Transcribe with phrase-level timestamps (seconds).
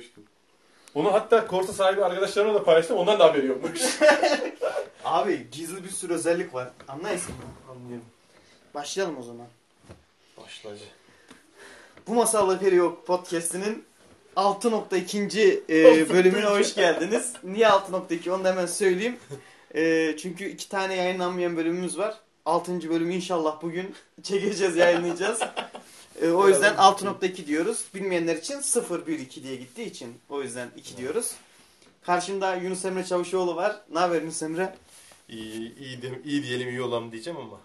[0.00, 0.24] izlemiştim.
[0.94, 2.96] Onu hatta Korsa sahibi arkadaşlarımla da paylaştım.
[2.96, 3.80] Ondan da haberi yokmuş.
[5.04, 6.70] Abi gizli bir sürü özellik var.
[6.88, 7.72] Anlayısın mı?
[7.72, 8.06] Anlıyorum.
[8.74, 9.46] Başlayalım o zaman.
[10.36, 10.84] Başlayıcı.
[12.06, 13.84] Bu Masalları Yok podcast'inin
[14.36, 15.60] 6.2.
[15.68, 17.32] e, bölümüne hoş geldiniz.
[17.44, 19.16] Niye 6.2 onu da hemen söyleyeyim.
[19.74, 22.14] E, çünkü iki tane yayınlanmayan bölümümüz var.
[22.44, 22.90] 6.
[22.90, 25.40] bölümü inşallah bugün çekeceğiz, yayınlayacağız.
[26.22, 27.84] E, o yüzden 6.2 diyoruz.
[27.94, 31.30] Bilmeyenler için 0.1.2 diye gittiği için o yüzden 2 diyoruz.
[32.06, 33.76] Karşımda Yunus Emre Çavuşoğlu var.
[33.92, 34.74] Ne haber Yunus Emre?
[35.28, 37.60] İyi, iyi, de, iyi diyelim iyi olalım diyeceğim ama.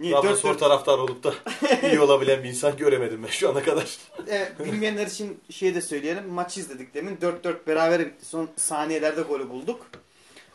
[0.00, 0.12] Niye?
[0.12, 1.34] Trabzonspor taraftar olup da
[1.88, 3.98] iyi olabilen bir insan göremedim ben şu ana kadar.
[4.28, 6.28] Evet, bilmeyenler için şey de söyleyelim.
[6.28, 7.16] Maçı izledik demin.
[7.16, 8.24] 4-4 beraber bitti.
[8.26, 9.86] Son saniyelerde golü bulduk.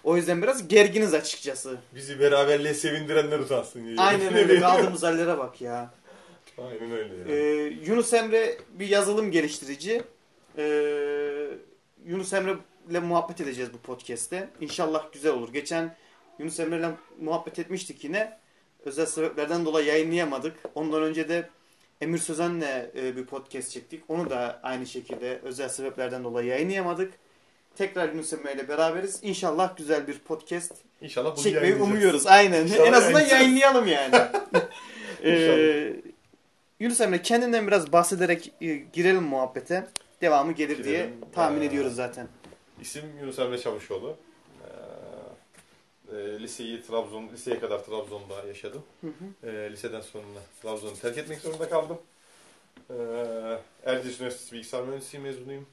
[0.03, 1.77] O yüzden biraz gerginiz açıkçası.
[1.95, 3.85] Bizi beraberliğe sevindirenler utansın.
[3.85, 3.95] diye.
[3.97, 4.59] Aynen öyle.
[4.59, 5.93] Kaldığımız hallere bak ya.
[6.57, 7.67] Aynen öyle Ee, ya.
[7.85, 10.03] Yunus Emre bir yazılım geliştirici.
[10.57, 11.47] Ee,
[12.05, 12.55] Yunus Emre
[12.89, 14.49] ile muhabbet edeceğiz bu podcast'te.
[14.61, 15.53] İnşallah güzel olur.
[15.53, 15.95] Geçen
[16.39, 16.89] Yunus Emre ile
[17.21, 18.37] muhabbet etmiştik yine.
[18.85, 20.55] Özel sebeplerden dolayı yayınlayamadık.
[20.75, 21.49] Ondan önce de
[22.01, 24.03] Emir Sözen'le e, bir podcast çektik.
[24.07, 27.13] Onu da aynı şekilde özel sebeplerden dolayı yayınlayamadık.
[27.75, 29.19] Tekrar Yunus Emre ile beraberiz.
[29.23, 32.27] İnşallah güzel bir podcast İnşallah bunu çekmeyi umuyoruz.
[32.27, 32.63] Aynen.
[32.63, 34.15] İnşallah en azından yayınlayalım yani.
[35.23, 35.93] ee,
[36.79, 39.87] Yunus Emre kendinden biraz bahsederek e, girelim muhabbete.
[40.21, 41.25] Devamı gelir diye Girelim.
[41.33, 42.27] tahmin Ee, ediyoruz zaten.
[42.81, 44.17] İsim Yunus Emre Çavuşoğlu.
[46.11, 48.83] Ee, e, liseyi Trabzon, liseye kadar Trabzon'da yaşadım.
[49.01, 49.47] Hı hı.
[49.49, 50.25] Ee, liseden sonra
[50.61, 51.97] Trabzon'u terk etmek zorunda kaldım.
[52.89, 52.93] Ee,
[53.85, 55.65] Erciyes Üniversitesi Bilgisayar Mühendisliği mezunuyum.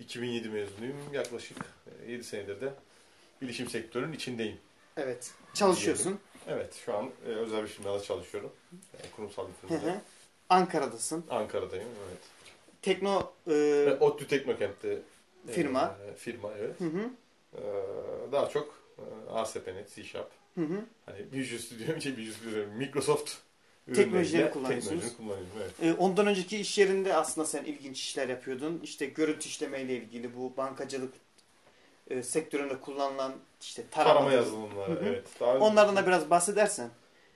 [0.00, 0.96] 2007 mezunuyum.
[1.12, 1.56] Yaklaşık
[2.08, 2.72] 7 senedir de
[3.42, 4.58] bilişim sektörünün içindeyim.
[4.96, 5.30] Evet.
[5.54, 6.18] Çalışıyorsun.
[6.48, 8.52] Evet, şu an e, özel bir firmada çalışıyorum.
[8.72, 10.00] E, kurumsal bir Hı hı.
[10.48, 11.24] Ankara'dasın.
[11.30, 12.18] Ankara'dayım, evet.
[12.82, 13.52] Tekno e,
[13.86, 14.98] Ve ODTÜ Teknokent'te
[15.48, 15.96] e, Firma.
[16.16, 16.80] firma, evet.
[16.80, 17.10] hı hı,
[17.58, 17.62] Ee,
[18.32, 20.80] daha çok e, ASP.NET, C Sharp, hı hı.
[21.06, 23.30] hani Visual Studio, şey Visual Studio, Microsoft
[23.94, 25.16] Teknolojileri kullanıyorsunuz.
[25.16, 25.72] Kullanıyorum, evet.
[25.82, 28.80] E, ondan önceki iş yerinde aslında sen ilginç işler yapıyordun.
[28.82, 31.14] İşte görüntü işlemeyle ilgili bu bankacılık
[32.10, 35.04] e, sektöründe kullanılan işte tarama, Tarama yazılımları, Hı hı.
[35.08, 35.26] evet.
[35.40, 36.90] Daha Onlardan da biraz bahsedersen.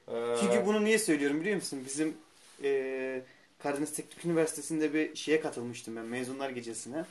[0.09, 1.83] Ee, Çünkü bunu niye söylüyorum biliyor musun?
[1.87, 2.17] Bizim
[2.63, 3.23] e,
[3.59, 7.05] Karadeniz Teknik Üniversitesi'nde bir şeye katılmıştım ben mezunlar gecesine.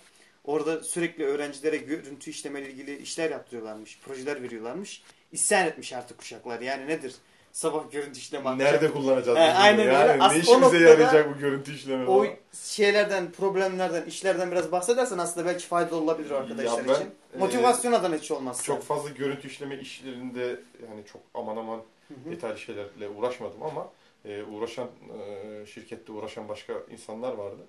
[0.43, 5.03] Orada sürekli öğrencilere görüntü işlemeyle ilgili işler yaptırıyorlarmış, projeler veriyorlarmış.
[5.31, 6.61] İsyan etmiş artık kuşaklar.
[6.61, 7.15] Yani nedir?
[7.51, 8.71] Sabah görüntü işleme atacak.
[8.73, 9.37] Nerede kullanacağız?
[9.37, 9.93] He, aynen öyle.
[9.93, 12.05] yani, As- ne işimize yarayacak bu görüntü işleme?
[12.05, 12.35] O falan?
[12.53, 17.11] şeylerden, problemlerden, işlerden biraz bahsedersen aslında belki faydalı olabilir arkadaşlar Ya ben, için.
[17.35, 18.63] e, Motivasyon adına hiç olmazsa.
[18.63, 20.59] Çok fazla görüntü işleme işlerinde
[20.89, 21.77] yani çok aman aman
[22.07, 22.31] Hı hı.
[22.31, 23.89] detaylı şeylerle uğraşmadım ama
[24.27, 24.88] e, uğraşan
[25.19, 27.61] e, şirkette uğraşan başka insanlar vardı.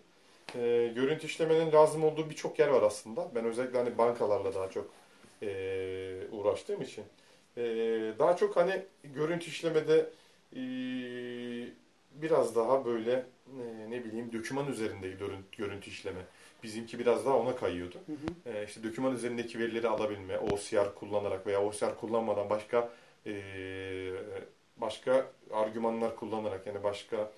[0.54, 3.30] E, görüntü işlemenin lazım olduğu birçok yer var aslında.
[3.34, 4.90] Ben özellikle hani bankalarla daha çok
[5.42, 5.48] e,
[6.32, 7.04] uğraştığım için
[7.56, 7.62] e,
[8.18, 10.10] daha çok hani görüntü işlemede
[10.56, 10.60] e,
[12.14, 13.12] biraz daha böyle
[13.60, 16.20] e, ne bileyim döküman üzerinde görüntü, görüntü işleme.
[16.62, 17.96] Bizimki biraz daha ona kayıyordu.
[18.06, 18.56] Hı hı.
[18.56, 22.90] E, işte döküman üzerindeki verileri alabilme, OCR kullanarak veya OCR kullanmadan başka
[23.26, 23.32] e,
[24.80, 27.30] başka argümanlar kullanarak yani başka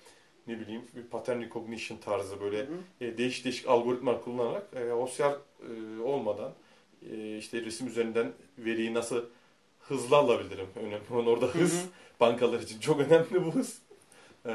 [0.47, 3.05] ne bileyim bir pattern recognition tarzı böyle Hı hı.
[3.05, 6.53] e, değişik değişik algoritmalar kullanarak e, OCR e, olmadan
[7.11, 9.25] e, işte resim üzerinden veriyi nasıl
[9.79, 10.67] hızlı alabilirim?
[10.75, 11.73] Önemli olan orada hız.
[11.73, 11.89] Hı hı.
[12.19, 13.81] Bankalar için çok önemli bu hız.
[14.45, 14.53] E,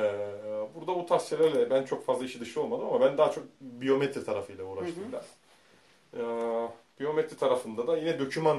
[0.75, 4.25] burada bu tarz şeylerle ben çok fazla işi dışı olmadım ama ben daha çok biyometri
[4.25, 5.13] tarafıyla uğraştım Hı hı.
[5.13, 5.27] biraz.
[6.15, 6.23] E,
[7.01, 8.59] biyometri tarafında da yine döküman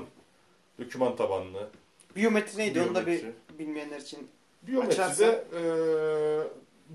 [0.80, 1.70] döküman tabanlı.
[2.18, 2.82] Biyometri neydi?
[2.82, 3.60] Onu da bir Biyometri.
[3.60, 4.28] bilmeyenler için.
[4.62, 5.62] Biyometride e,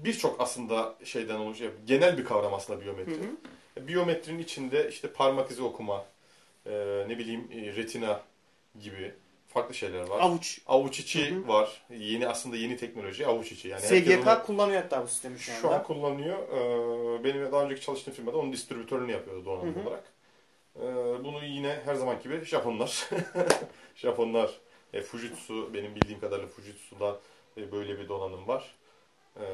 [0.04, 1.72] birçok aslında şeyden oluşuyor.
[1.86, 3.12] Genel bir kavram aslında biyometri.
[3.12, 3.88] Hı hı.
[3.88, 6.04] Biyometrinin içinde işte parmak izi okuma,
[6.66, 8.20] e, ne bileyim e, retina
[8.80, 9.14] gibi
[9.48, 10.20] farklı şeyler var.
[10.20, 10.60] Avuç.
[10.66, 11.48] Avuç içi Hı hı.
[11.48, 11.82] var.
[11.90, 13.68] Yeni aslında yeni teknoloji avuç içi.
[13.68, 15.60] Yani SGK onu kullanıyor hatta bu sistemi şu anda.
[15.60, 16.38] şu an kullanıyor.
[16.48, 19.82] E, benim daha önceki çalıştığım firmada onun distribütörünü yapıyordu donanım Hı hı.
[19.82, 20.04] olarak.
[20.76, 20.84] E,
[21.24, 23.08] bunu yine her zaman gibi Japonlar.
[23.94, 24.60] Japonlar.
[24.92, 27.20] E, Fujitsu benim bildiğim kadarıyla Fujitsu'da
[27.56, 28.74] e, böyle bir donanım var.
[29.36, 29.44] E,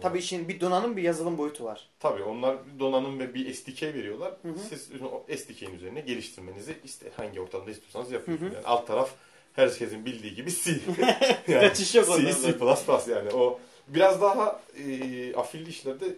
[0.00, 1.88] Tabii işin bir donanım bir yazılım boyutu var.
[2.00, 4.34] Tabii onlar donanım ve bir SDK veriyorlar.
[4.42, 4.58] Hı hı.
[4.68, 8.52] Siz o SDK'nin üzerine geliştirmenizi iste, hangi ortamda istiyorsanız yapıyorsunuz.
[8.52, 8.56] Hı hı.
[8.56, 9.10] Yani alt taraf
[9.52, 10.70] herkesin bildiği gibi C.
[11.48, 16.16] yani Kaçış yok C, C++ yani o biraz daha e, afilli işlerde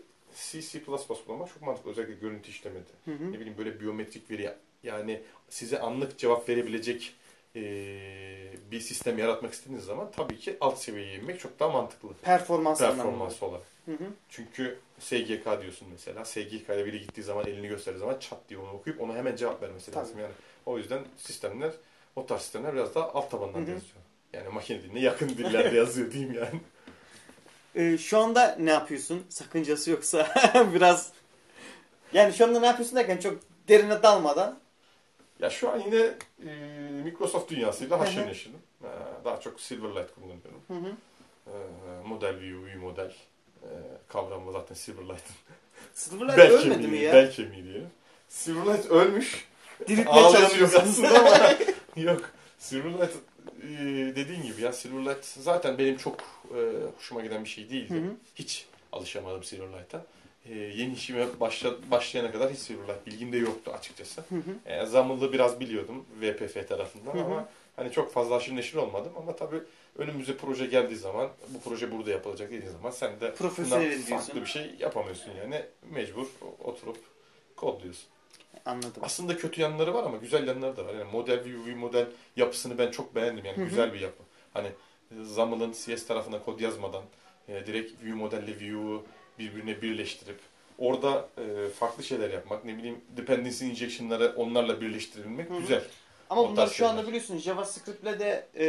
[0.50, 1.90] C, C++ kullanmak çok mantıklı.
[1.90, 2.90] Özellikle görüntü işlemede.
[3.04, 3.32] Hı hı.
[3.32, 7.14] Ne bileyim böyle biyometrik veri yani size anlık cevap verebilecek
[7.56, 7.62] e,
[8.70, 12.08] bir sistem yaratmak istediğiniz zaman tabii ki alt seviyeye inmek çok daha mantıklı.
[12.22, 12.78] Performans.
[12.78, 13.66] Performans olarak.
[13.84, 14.04] Hı hı.
[14.28, 16.24] Çünkü SGK diyorsun mesela.
[16.24, 19.90] SGK'ya biri gittiği zaman elini gösterdiği zaman çat diye onu okuyup ona hemen cevap vermesi
[19.90, 19.96] Tabii.
[20.04, 20.18] lazım.
[20.18, 20.32] Yani
[20.66, 21.72] o yüzden sistemler
[22.16, 23.70] o tarz sistemler biraz daha alt tabandan Hı hı.
[23.70, 24.02] yazıyor.
[24.32, 26.60] Yani makine diline yakın dillerde yazıyor diyeyim yani.
[27.74, 29.22] Ee, şu anda ne yapıyorsun?
[29.28, 30.34] Sakıncası yoksa
[30.74, 31.12] biraz...
[32.12, 33.38] Yani şu anda ne yapıyorsun derken çok
[33.68, 34.58] derine dalmadan.
[35.42, 36.14] Ya şu an yine
[36.46, 36.52] e,
[37.04, 38.56] Microsoft dünyasıyla haşır neşirim.
[38.84, 38.88] E,
[39.24, 40.62] daha çok Silverlight kullanıyorum.
[40.68, 40.92] Hı hı.
[41.46, 43.12] E, model view, view model
[43.62, 43.68] e,
[44.08, 45.36] kavramı zaten Silverlight'ın.
[45.94, 47.12] Silverlight bel ölmedi kemiği, mi ya?
[47.12, 47.90] Bel kemiği diyelim.
[48.28, 49.48] Silverlight ölmüş.
[49.88, 50.80] Diriltmeye çalışıyorsun.
[50.80, 51.56] aslında ama
[51.96, 52.30] yok.
[52.58, 53.12] Silverlight
[53.62, 53.68] e,
[54.16, 56.60] dediğin gibi ya Silverlight zaten benim çok e,
[56.96, 57.94] hoşuma giden bir şey değildi.
[57.94, 58.12] Hı hı.
[58.34, 60.04] Hiç alışamadım Silverlight'a.
[60.46, 64.20] E, yeni işime başla, başlayana kadar hiç Silverlight bilgim de yoktu açıkçası.
[64.20, 64.72] Hı hı.
[64.72, 67.24] E, Zamıl'ı biraz biliyordum VPF tarafından Hı hı.
[67.24, 69.60] ama hani çok fazla aşırı neşir olmadım ama tabii
[69.98, 74.46] önümüze proje geldiği zaman bu proje burada yapılacak dediği zaman sen de Profesyonel farklı bir
[74.46, 76.26] şey yapamıyorsun yani mecbur
[76.64, 76.98] oturup
[77.56, 78.06] kodluyorsun.
[78.64, 79.02] Anladım.
[79.02, 80.94] Aslında kötü yanları var ama güzel yanları da var.
[80.94, 82.06] Yani model view, model
[82.36, 83.44] yapısını ben çok beğendim.
[83.44, 83.68] Yani Hı hı.
[83.68, 84.22] güzel bir yapı.
[84.54, 84.68] Hani
[85.10, 87.02] e, Zamıl'ın CS tarafına kod yazmadan
[87.48, 89.04] e, direkt view modelle view'u
[89.38, 90.38] birbirine birleştirip
[90.78, 95.60] orada e, farklı şeyler yapmak, ne bileyim dependency injection'ları onlarla birleştirebilmek Hı hı.
[95.60, 95.82] güzel.
[96.30, 98.66] Ama bunlar şu anda biliyorsun JavaScript'le de e,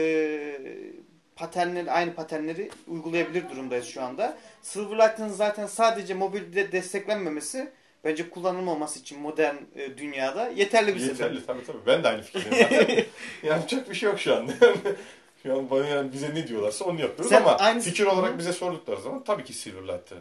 [1.36, 4.38] paternleri, aynı paternleri uygulayabilir durumdayız şu anda.
[4.62, 7.72] Silverlight'ın zaten sadece mobilde desteklenmemesi
[8.04, 11.20] bence kullanılmaması için modern e, dünyada yeterli bir sebep.
[11.20, 11.78] Yeterli tabii tabii.
[11.88, 13.06] Ben de aynı fikirdeyim.
[13.44, 14.50] Yapacak bir şey yok şu an.
[15.44, 18.34] şu an bana yani bize ne diyorlarsa onu yapıyoruz Sen ama aynı- fikir Hı olarak
[18.34, 18.38] hı.
[18.38, 20.16] bize sordukları zaman tabii ki Silverlight'ı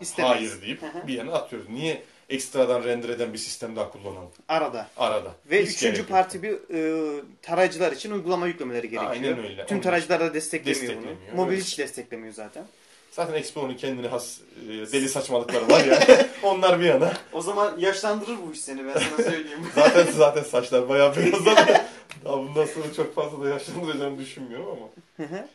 [0.00, 0.50] İstemeyiz.
[0.50, 1.68] hayır deyip bir yana atıyoruz.
[1.68, 4.88] Niye ekstradan render eden bir sistem daha kullanalım Arada.
[4.96, 5.32] arada?
[5.50, 6.08] Ve Hiç üçüncü gerek yok.
[6.08, 9.10] parti bir e, tarayıcılar için uygulama yüklemeleri gerekiyor.
[9.10, 9.66] Aynen öyle.
[9.66, 11.36] Tüm Onun tarayıcılar da desteklemiyor, Desteklemiyor, bunu.
[11.44, 11.64] Mobil evet.
[11.64, 12.64] hiç desteklemiyor zaten.
[13.10, 16.26] Zaten Explorer'ın kendine has e, deli saçmalıkları var ya.
[16.42, 17.12] Onlar bir yana.
[17.32, 19.60] O zaman yaşlandırır bu iş seni ben sana söyleyeyim.
[19.74, 21.80] Zaten zaten saçlar bayağı beyazladı.
[22.24, 24.88] Daha bundan sonra çok fazla da yaşlandıracağını düşünmüyorum ama.
[25.28, 25.48] Hı hı.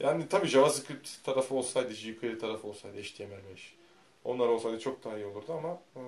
[0.00, 3.26] Yani tabii JavaScript tarafı olsaydı, jQuery tarafı olsaydı, HTML5.
[4.24, 6.02] Onlar olsaydı çok daha iyi olurdu ama e,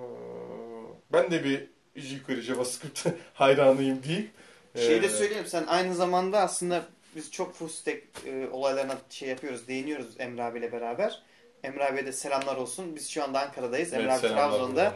[1.13, 4.29] ben de bir jQuery, JavaScript hayranıyım değil.
[4.75, 9.29] Şeyi de E, söyleyeyim sen aynı zamanda aslında biz çok full stack e, olaylarına şey
[9.29, 11.21] yapıyoruz, değiniyoruz Emre abiyle beraber.
[11.63, 12.95] Emre abiye de selamlar olsun.
[12.95, 13.93] Biz şu anda Ankara'dayız.
[13.93, 14.93] Emre evet, abi Trabzon'da.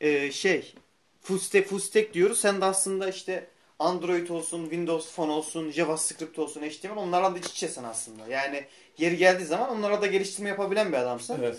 [0.00, 0.74] E, şey
[1.20, 2.40] full stack full stack diyoruz.
[2.40, 3.46] Sen de aslında işte
[3.78, 8.26] Android olsun, Windows Phone olsun, JavaScript olsun, HTML onlarla da iç içesin aslında.
[8.28, 8.64] Yani
[8.98, 11.38] yeri geldiği zaman onlara da geliştirme yapabilen bir adamsın.
[11.40, 11.56] Evet.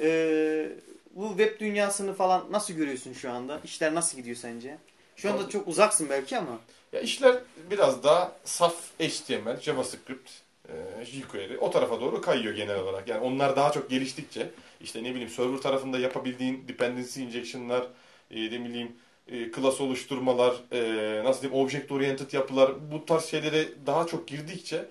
[0.00, 0.68] E,
[1.14, 3.60] bu web dünyasını falan nasıl görüyorsun şu anda?
[3.64, 4.78] İşler nasıl gidiyor sence?
[5.16, 6.58] Şu anda çok uzaksın belki ama.
[6.92, 7.36] Ya işler
[7.70, 10.30] biraz daha saf HTML, JavaScript,
[10.68, 13.08] e, jQuery o tarafa doğru kayıyor genel olarak.
[13.08, 14.50] Yani onlar daha çok geliştikçe
[14.80, 17.86] işte ne bileyim server tarafında yapabildiğin dependency injection'lar,
[18.30, 18.92] e, ne bileyim
[19.28, 24.84] e, class oluşturmalar, e, nasıl diyeyim object oriented yapılar bu tarz şeylere daha çok girdikçe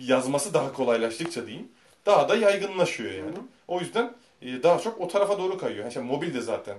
[0.00, 1.68] yazması daha kolaylaştıkça diyeyim
[2.06, 3.36] daha da yaygınlaşıyor yani.
[3.36, 3.44] Hı hı.
[3.68, 5.80] O yüzden daha çok o tarafa doğru kayıyor.
[5.80, 6.78] Yani işte mobil de zaten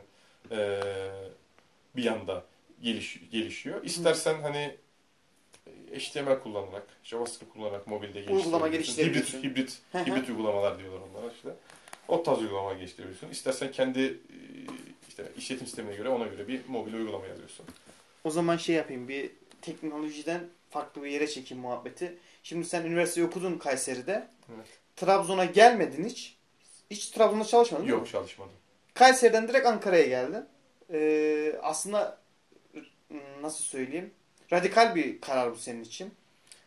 [0.52, 0.82] e,
[1.96, 2.44] bir yanda
[2.82, 3.84] geliş, gelişiyor.
[3.84, 4.76] İstersen hani
[5.94, 8.34] HTML kullanarak, JavaScript kullanarak mobilde.
[8.34, 9.44] Uygulama geliştirebiliyorsun.
[9.44, 11.50] Hibrit, hibrit, hibrit uygulamalar diyorlar onlara işte.
[12.08, 13.30] O tarz uygulama geliştirebiliyorsun.
[13.30, 14.38] İstersen kendi e,
[15.08, 17.66] işte işletim sistemine göre ona göre bir mobil uygulama yazıyorsun.
[18.24, 19.32] O zaman şey yapayım bir
[19.62, 22.18] teknolojiden farklı bir yere çekeyim muhabbeti.
[22.44, 24.28] Şimdi sen üniversiteyi okudun Kayseri'de.
[24.56, 24.68] Evet.
[24.96, 26.37] Trabzon'a gelmedin hiç.
[26.92, 28.00] Hiç Trabzon'da çalışmadın değil mi?
[28.00, 28.54] Yok çalışmadım.
[28.94, 30.46] Kayseri'den direkt Ankara'ya geldin.
[30.94, 32.18] Ee, aslında
[33.42, 34.12] nasıl söyleyeyim?
[34.54, 36.14] Radikal bir karar bu senin için.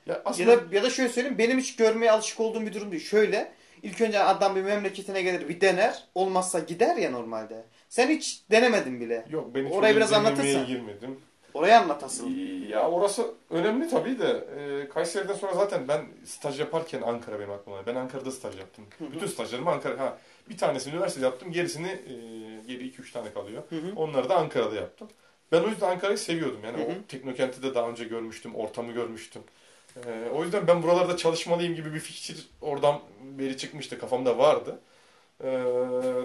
[0.07, 2.91] Ya aslında Ya da ya da şöyle söyleyeyim benim hiç görmeye alışık olduğum bir durum
[2.93, 3.05] değil.
[3.05, 6.05] Şöyle ilk önce adam bir memleketine gelir bir dener.
[6.15, 7.65] Olmazsa gider ya normalde.
[7.89, 9.25] Sen hiç denemedin bile.
[9.31, 10.67] yok ben hiç Orayı biraz anlatırsan.
[10.67, 11.21] girmedim.
[11.55, 12.31] Orayı anlat asıl.
[12.69, 17.87] Ya orası önemli tabii de e, Kayseri'den sonra zaten ben staj yaparken Ankara benim aklıma.
[17.87, 18.85] Ben Ankara'da staj yaptım.
[18.99, 19.13] Hı hı.
[19.13, 19.99] Bütün stajlarımı Ankara.
[19.99, 21.53] Ha, bir tanesini üniversitede yaptım.
[21.53, 22.15] Gerisini e,
[22.67, 23.63] geri 2-3 tane kalıyor.
[23.69, 23.93] Hı hı.
[23.97, 25.09] Onları da Ankara'da yaptım.
[25.53, 26.61] Ben o yüzden Ankara'yı seviyordum.
[26.65, 26.87] Yani Hı hı.
[26.87, 28.55] o teknokenti de daha önce görmüştüm.
[28.55, 29.43] Ortamı görmüştüm.
[30.07, 33.99] E, o yüzden ben buralarda çalışmalıyım gibi bir fikir oradan beri çıkmıştı.
[33.99, 34.81] Kafamda vardı.
[35.45, 35.49] E,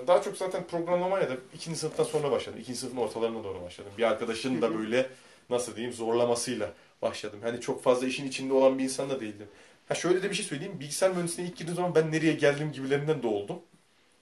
[0.08, 2.60] daha çok zaten programlamaya da ikinci sınıftan sonra başladım.
[2.62, 3.92] İkinci sınıfın ortalarına doğru başladım.
[3.98, 5.10] Bir arkadaşın da böyle
[5.50, 7.40] nasıl diyeyim zorlamasıyla başladım.
[7.44, 9.48] Hani çok fazla işin içinde olan bir insan da değildim.
[9.88, 10.80] Ha şöyle de bir şey söyleyeyim.
[10.80, 13.60] Bilgisayar mühendisliğine ilk girdiğim zaman ben nereye geldim gibilerinden de oldum.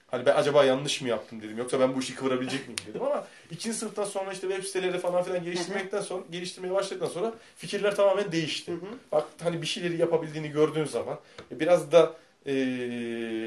[0.06, 1.58] Hani ben acaba yanlış mı yaptım dedim.
[1.58, 5.22] Yoksa ben bu işi kıvırabilecek miyim dedim ama ikinci sınıftan sonra işte web siteleri falan
[5.22, 8.72] filan geliştirmekten sonra geliştirmeye başladıktan sonra fikirler tamamen değişti.
[9.12, 11.18] Bak hani bir şeyleri yapabildiğini gördüğün zaman
[11.52, 12.12] e, biraz da
[12.46, 12.54] e,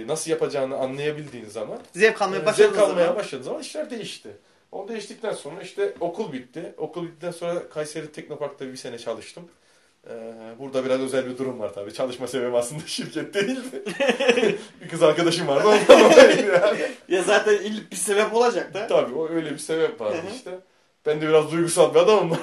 [0.08, 3.16] nasıl yapacağını anlayabildiğin zaman Zevk almaya e, başladığın zevk almaya zaman.
[3.16, 4.30] başladığı zaman işler değişti.
[4.72, 6.74] O değiştikten sonra işte okul bitti.
[6.78, 9.50] Okul bittikten sonra Kayseri Teknopark'ta bir sene çalıştım.
[10.10, 11.94] Ee, burada biraz özel bir durum var tabii.
[11.94, 13.84] Çalışma sebebim aslında şirket değildi.
[14.82, 16.00] bir kız arkadaşım vardı ondan
[16.30, 16.80] yani.
[17.10, 17.58] Ya zaten
[17.92, 18.88] bir sebep olacak da.
[18.88, 20.52] Tabii o öyle bir sebep vardı işte.
[21.06, 22.38] Ben de biraz duygusal bir adamım.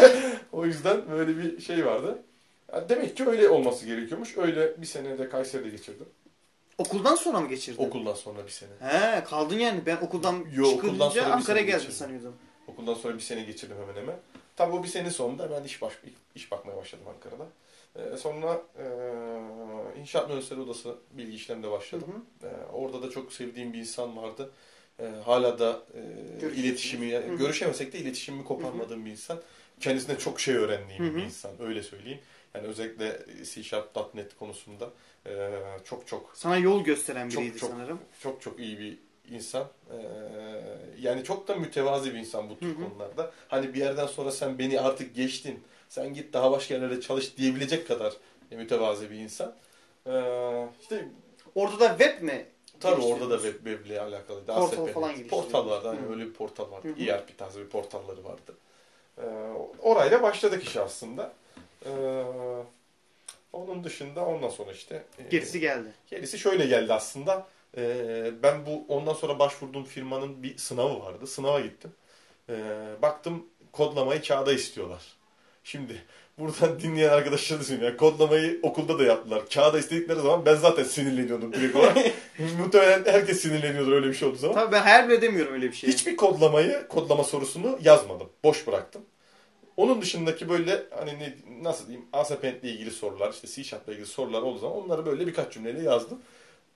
[0.52, 2.18] o yüzden böyle bir şey vardı.
[2.72, 4.38] Ya demek ki öyle olması gerekiyormuş.
[4.38, 6.06] Öyle bir sene de Kayseri'de geçirdim.
[6.78, 7.84] Okuldan sonra mı geçirdin?
[7.84, 8.70] Okuldan sonra bir sene.
[8.80, 9.86] He kaldın yani.
[9.86, 11.92] Ben okuldan Yo, okuldan çıkınca sonra bir Ankara'ya geçirdim.
[11.94, 12.34] sanıyordum.
[12.66, 14.16] Okuldan sonra bir sene geçirdim hemen hemen.
[14.56, 15.92] Tabii o bir sene sonunda ben iş baş
[16.34, 17.46] iş bakmaya başladım Ankara'da.
[17.96, 22.24] Ee, sonra e, İnşaat Mühendisleri Odası bilgi işlemde Hı başladım.
[22.42, 22.46] hı.
[22.46, 24.50] Ee, orada da çok sevdiğim bir insan vardı.
[25.00, 25.82] Ee, hala da
[26.42, 27.36] e, iletişimi, Hı hı.
[27.36, 29.38] görüşemesek de iletişimimi koparmadığım bir insan.
[29.80, 31.16] Kendisine çok şey öğrendiğim Hı hı.
[31.16, 32.18] bir insan, öyle söyleyeyim.
[32.54, 34.90] Yani özellikle C Sharp .NET konusunda
[35.26, 35.50] e,
[35.84, 37.70] çok çok Sana yol gösteren Çok, biriydi çok.
[37.70, 37.98] sanırım.
[38.22, 38.98] çok çok iyi bir
[39.34, 39.64] insan.
[39.90, 39.96] Ee,
[41.00, 42.84] yani çok da mütevazi bir insan bu tür Hı hı.
[42.88, 43.30] konularda.
[43.48, 45.64] Hani bir yerden sonra sen beni artık geçtin.
[45.88, 48.12] Sen git daha başka yerlere çalış diyebilecek kadar
[48.50, 49.54] mütevazi bir insan.
[50.06, 51.08] Ee, işte
[51.54, 52.46] Orada da web mi?
[52.80, 53.42] tabii orada da geliştiriyorsunuz?
[53.42, 54.44] web, weble alakalı.
[54.46, 54.94] Portal ASP.NET.
[54.94, 55.42] falan geliştiriyor.
[55.42, 55.88] Portal vardı.
[55.88, 56.88] Hani öyle bir portal vardı.
[56.88, 57.04] Hı hı.
[57.04, 58.56] ERP tarzı bir portalları vardı.
[59.18, 59.22] Ee,
[59.82, 61.32] orayla başladık iş aslında.
[61.86, 61.90] Ee,
[63.52, 65.88] onun dışında ondan sonra işte e, Gerisi geldi.
[66.10, 67.46] Gerisi şöyle geldi aslında.
[67.76, 71.26] Ee, ben bu ondan sonra başvurduğum firmanın bir sınavı vardı.
[71.26, 71.92] Sınava gittim.
[72.48, 72.54] Ee,
[73.02, 75.02] baktım kodlamayı kağıda istiyorlar.
[75.64, 76.02] Şimdi
[76.38, 77.84] buradan dinleyen arkadaşlar düşünün.
[77.84, 79.42] Yani kodlamayı okulda da yaptılar.
[79.54, 81.96] Kağıda istedikleri zaman ben zaten sinirleniyordum direkt olarak.
[82.58, 84.54] Muhtemelen herkes sinirleniyordur öyle bir şey olduğu zaman.
[84.54, 85.90] Tabii ben hayal bile edemiyorum öyle bir şey.
[85.90, 88.28] Hiçbir kodlamayı, kodlama sorusunu yazmadım.
[88.44, 89.02] Boş bıraktım.
[89.80, 93.92] Onun dışındaki böyle hani ne, nasıl diyeyim ASP.NET ile ilgili sorular, işte C Sharp ile
[93.92, 96.18] ilgili sorular olduğu zaman onları böyle birkaç cümleyle yazdım.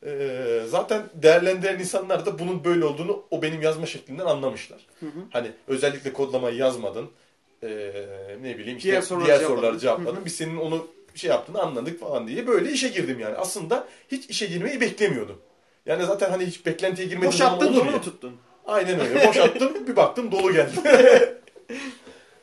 [0.07, 4.87] Ee, zaten değerlendiren insanlar da bunun böyle olduğunu o benim yazma şeklinden anlamışlar.
[5.01, 5.21] Hı hı.
[5.31, 7.11] Hani özellikle kodlamayı yazmadın.
[7.63, 7.69] ee,
[8.43, 9.79] ne bileyim işte Diğer diğer soruları soruları, cevapladın.
[9.79, 10.17] cevapladın.
[10.17, 10.25] Hı hı.
[10.25, 13.37] Biz senin onu şey yaptığını anladık falan diye böyle işe girdim yani.
[13.37, 15.41] Aslında hiç işe girmeyi beklemiyordum.
[15.87, 17.91] Yani zaten hani hiç beklentiye girmediğim zaman olur ya.
[17.93, 18.37] mu tuttun?
[18.67, 19.29] Aynen öyle.
[19.29, 20.71] Boşalttım bir baktım dolu geldi.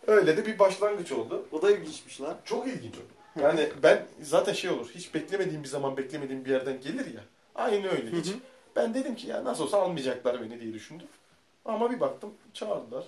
[0.08, 1.46] öyle de bir başlangıç oldu.
[1.52, 2.38] O da ilginçmiş lan.
[2.46, 3.42] Çok ilginç oldu.
[3.42, 4.90] Yani ben zaten şey olur.
[4.96, 7.22] Hiç beklemediğim bir zaman beklemediğim bir yerden gelir ya.
[7.56, 8.12] Aynı öyle.
[8.12, 8.28] Hiç.
[8.28, 8.38] Hı hı.
[8.76, 11.08] Ben dedim ki ya nasıl olsa almayacaklar beni diye düşündüm.
[11.66, 13.06] Ama bir baktım çağırdılar.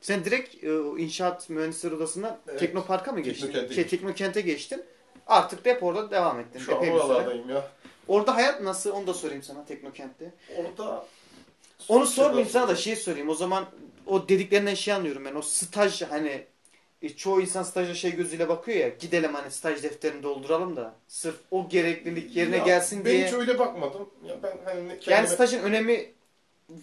[0.00, 0.68] Sen direkt e,
[1.02, 2.60] inşaat mühendisleri odasından Evet.
[2.60, 3.46] Teknopark'a mı geçtin?
[3.46, 3.86] Teknokent'e şey.
[3.86, 4.84] Teknokent'e geçtin.
[5.26, 6.58] Artık rap orada devam ettin.
[6.58, 7.02] Şu an Epey süre.
[7.02, 7.68] oralardayım ya.
[8.08, 10.32] Orada hayat nasıl onu da sorayım sana Teknokent'te.
[10.56, 11.06] Orada
[11.88, 13.28] Onu sormayayım sana da şey sorayım.
[13.28, 13.64] O zaman
[14.06, 15.34] o dediklerinden şey anlıyorum ben.
[15.34, 16.46] O staj hani
[17.02, 18.88] e, çoğu insan staja şey gözüyle bakıyor ya.
[18.88, 20.94] Gidelim hani staj defterini dolduralım da.
[21.08, 23.26] Sırf o gereklilik yerine Ya, gelsin ben diye.
[23.26, 24.08] hiç öyle bakmadım.
[24.28, 25.26] Ya ben hani Yani kendime...
[25.26, 26.12] stajın önemi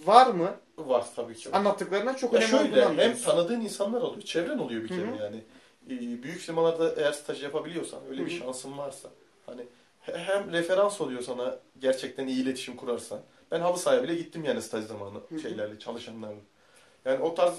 [0.05, 0.55] var mı?
[0.77, 1.49] var tabii ki.
[1.51, 1.57] var.
[1.57, 5.17] Anlattıklarından çok Ya önemli şöyle hem tanıdığın insanlar oluyor, çevren oluyor bir kere hı.
[5.23, 5.43] yani.
[5.89, 8.39] Ee, Büyük firmalarda eğer staj yapabiliyorsan, öyle bir Hı hı.
[8.39, 9.09] şansın varsa,
[9.45, 9.61] hani
[10.01, 13.19] he- hem referans oluyor sana gerçekten iyi iletişim kurarsan.
[13.51, 15.39] Ben halı sahaya bile gittim yani staj zamanı hı.
[15.41, 16.39] şeylerle, çalışanlarla.
[17.07, 17.53] Yani o tarz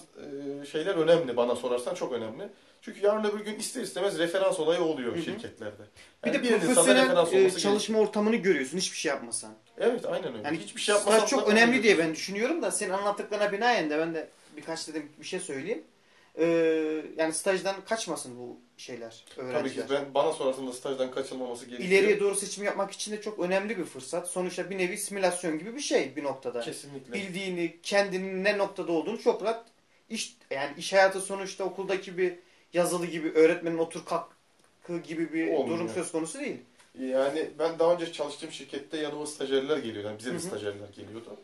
[0.62, 2.49] e, şeyler önemli bana sorarsan çok önemli.
[2.83, 5.23] Çünkü yarın öbür gün ister istemez referans olayı oluyor Hı hı.
[5.23, 5.83] şirketlerde.
[6.25, 9.50] Bir Yani de birinin sana profesyonel e, çalışma ortamını görüyorsun hiçbir şey yapmasan.
[9.76, 9.93] gerekiyor.
[9.93, 10.49] Evet aynen öyle.
[10.49, 14.14] Yani Hiçbir şey yapmasan çok önemli diye ben düşünüyorum da senin anlattıklarına binaen de ben
[14.14, 15.85] de birkaç dedim bir şey söyleyeyim.
[16.38, 16.45] Ee,
[17.17, 19.87] yani stajdan kaçmasın bu şeyler, Tabii öğrenciler.
[19.87, 21.89] ki ben bana sorarsan da stajdan kaçılmaması gerekiyor.
[21.91, 24.31] İleriye doğru seçim yapmak için de çok önemli bir fırsat.
[24.31, 26.61] Sonuçta bir nevi simülasyon gibi bir şey bir noktada.
[26.61, 27.13] Kesinlikle.
[27.13, 29.65] Bildiğini, kendinin ne noktada olduğunu çok rahat
[30.11, 32.35] iş yani iş hayatı sonuçta okuldaki bir
[32.73, 35.79] yazılı gibi öğretmenin otur kalkı gibi bir Olmuyor.
[35.79, 36.57] durum söz konusu değil.
[37.01, 40.07] Yani ben daha önce çalıştığım şirkette yanıma stajyerler geliyordu.
[40.09, 40.43] Yani bize Hı de hı.
[40.43, 41.37] stajyerler geliyordu.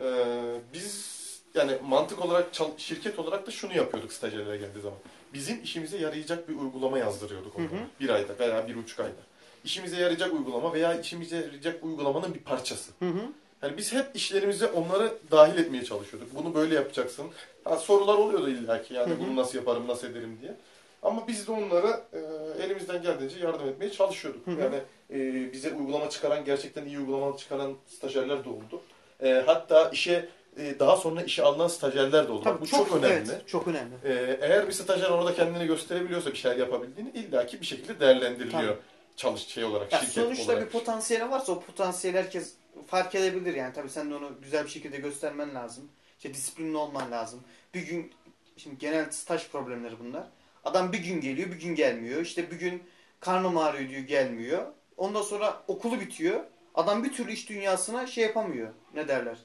[0.00, 1.21] Ee, biz
[1.54, 4.98] yani mantık olarak şirket olarak da şunu yapıyorduk stajyerlere geldiği zaman.
[5.34, 7.70] Bizim işimize yarayacak bir uygulama yazdırıyorduk onlara.
[7.70, 7.80] Hı hı.
[8.00, 9.22] Bir ayda veya bir buçuk ayda.
[9.64, 12.92] İşimize yarayacak uygulama veya işimize yarayacak uygulamanın bir parçası.
[12.98, 13.22] Hı hı.
[13.62, 16.34] Yani biz hep işlerimize onları dahil etmeye çalışıyorduk.
[16.34, 17.26] Bunu böyle yapacaksın.
[17.64, 19.20] Ha, sorular oluyordu illaki yani Hı hı.
[19.20, 20.54] bunu nasıl yaparım, nasıl ederim diye.
[21.02, 22.18] Ama biz de onlara e,
[22.64, 24.46] elimizden geldiğince yardım etmeye çalışıyorduk.
[24.46, 24.60] Hı hı.
[24.60, 24.76] Yani
[25.10, 28.80] e, bize uygulama çıkaran, gerçekten iyi uygulama çıkaran stajyerler de oldu.
[29.22, 32.44] E, hatta işe e, daha sonra işe alınan stajyerler de oldu.
[32.44, 33.30] Tabii Bu çok, önemli.
[33.30, 33.94] Evet, çok önemli.
[34.04, 38.62] E, eğer bir stajyer orada kendini gösterebiliyorsa bir şeyler yapabildiğini illaki bir şekilde değerlendiriliyor.
[38.62, 38.92] Tabii.
[39.16, 40.66] Çalış şey olarak, Ya şirket sonuçta olarak.
[40.66, 42.52] bir potansiyeli varsa o potansiyeli herkes
[42.86, 43.72] fark edebilir yani.
[43.74, 45.88] Tabii sen de onu güzel bir şekilde göstermen lazım.
[46.16, 47.40] İşte disiplinli olman lazım.
[47.74, 48.12] Bir gün
[48.56, 50.24] şimdi genel staj problemleri bunlar.
[50.64, 52.20] Adam bir gün geliyor, bir gün gelmiyor.
[52.20, 52.82] İşte bir gün
[53.20, 54.66] karnım ağrıyor diyor, gelmiyor.
[54.96, 56.40] Ondan sonra okulu bitiyor.
[56.74, 58.68] Adam bir türlü iş dünyasına şey yapamıyor.
[58.94, 59.36] Ne derler?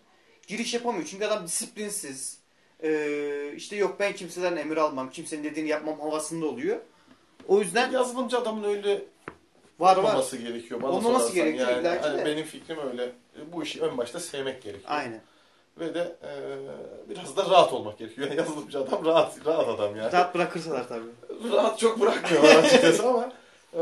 [0.48, 1.06] Giriş yapamıyor.
[1.06, 2.38] Çünkü adam disiplinsiz.
[2.84, 6.78] Ee, işte yok ben kimseden emir almam, kimsenin dediğini yapmam havasında oluyor.
[7.48, 9.02] O yüzden Yazılımcı adamın öyle
[9.80, 10.04] var var.
[10.04, 10.82] olmaması gerekiyor.
[10.82, 12.26] Bana Olmaması gerekiyor yani, illa ki hani de.
[12.26, 13.12] benim fikrim öyle.
[13.54, 14.92] Bu işi ön başta sevmek gerekiyor.
[14.92, 15.22] Aynen.
[15.80, 16.32] Ve de e,
[17.10, 18.28] biraz da rahat olmak gerekiyor.
[18.28, 20.12] Yani yazılımcı adam rahat, rahat adam yani.
[20.12, 21.52] Rahat bırakırsalar tabii.
[21.54, 23.32] rahat çok bırakmıyorlar açıkçası ama
[23.74, 23.82] e,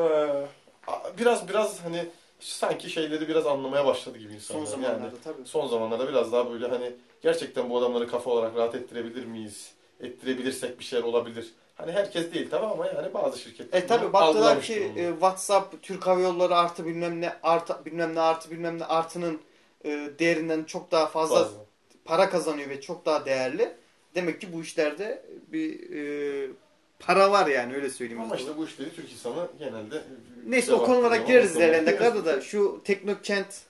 [1.18, 2.06] biraz biraz hani
[2.54, 4.66] sanki şeyleri biraz anlamaya başladı gibi insanlar.
[4.66, 5.46] Son Yani zamanlarda tabii.
[5.46, 9.72] son zamanlarda biraz daha böyle hani gerçekten bu adamları kafa olarak rahat ettirebilir miyiz?
[10.00, 11.54] Ettirebilirsek bir şeyler olabilir.
[11.76, 15.82] Hani herkes değil tabii ama yani bazı şirketler E tabi bunu baktılar ki e, WhatsApp,
[15.84, 19.42] Türk Hava Yolları artı bilmem ne artı bilmem ne artı bilmem ne artının
[19.86, 21.58] e, değerinden çok daha fazla Fazla.
[22.06, 23.76] para kazanıyor ve çok daha değerli.
[24.16, 26.50] Demek ki bu işlerde bir e,
[27.00, 28.22] para var yani öyle söyleyeyim.
[28.22, 30.04] Ama işte bu işleri Türk insanı genelde
[30.48, 31.86] Neyse o konulara gireriz gireriz.
[31.88, 33.62] dakikada da şu Teknokent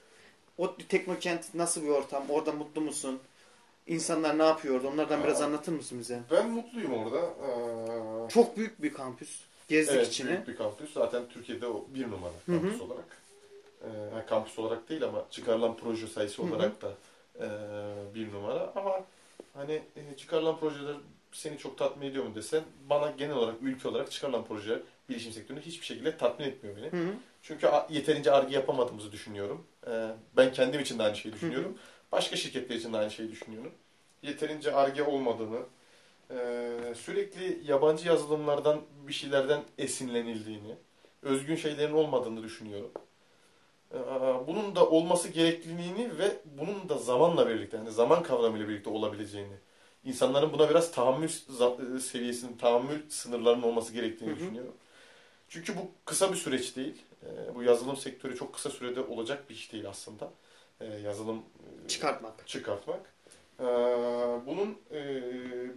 [0.58, 2.24] o Teknokent nasıl bir ortam?
[2.30, 3.20] Orada mutlu musun?
[3.88, 4.88] İnsanlar ne yapıyor orada?
[4.88, 5.46] Onlardan biraz Aa.
[5.46, 6.20] anlatır mısın bize?
[6.32, 7.20] Ben mutluyum orada.
[7.20, 9.30] Ee, Çok büyük bir kampüs.
[9.68, 10.28] Gezdik evet, içini.
[10.30, 10.94] büyük bir kampüs.
[10.94, 12.62] Zaten Türkiye'de o bir numara Hı hı.
[12.62, 13.18] kampüs olarak.
[13.84, 16.50] Ee, kampüs olarak değil ama çıkarılan proje sayısı Hı hı.
[16.56, 16.92] olarak da
[17.40, 17.46] e,
[18.16, 18.74] bir numara.
[18.76, 19.02] Ama
[19.54, 20.96] hani e, çıkarılan projeler
[21.36, 25.66] seni çok tatmin ediyor mu desen bana genel olarak ülke olarak çıkarılan projeler bilişim sektöründe
[25.66, 26.92] hiçbir şekilde tatmin etmiyor beni.
[26.92, 27.14] Hı hı.
[27.42, 29.64] Çünkü yeterince arge yapamadığımızı düşünüyorum.
[29.88, 31.78] Ee, ben kendim için de aynı şeyi düşünüyorum.
[32.12, 33.72] Başka şirketler için de aynı şeyi düşünüyorum.
[34.22, 35.60] Yeterince arge olmadığını,
[36.32, 36.38] e,
[36.96, 40.76] sürekli yabancı yazılımlardan bir şeylerden esinlenildiğini,
[41.22, 42.92] özgün şeylerin olmadığını düşünüyorum.
[43.94, 43.98] Ee,
[44.48, 49.56] Bunun da olması gerekliliğini ve bunun da zamanla birlikte, yani zaman kavramıyla birlikte olabileceğini,
[50.06, 54.40] insanların buna biraz tahammül za- seviyesinin, tahammül sınırlarının olması gerektiğini Hı hı.
[54.40, 54.74] düşünüyorum.
[55.50, 57.02] Çünkü bu kısa bir süreç değil.
[57.24, 60.30] Ee, Bu yazılım sektörü çok kısa sürede olacak bir iş değil aslında.
[60.82, 61.38] Ee, Yazılım
[61.86, 62.48] e, Çıkartmak.
[62.48, 63.16] çıkartmak.
[64.46, 65.00] Bunun e,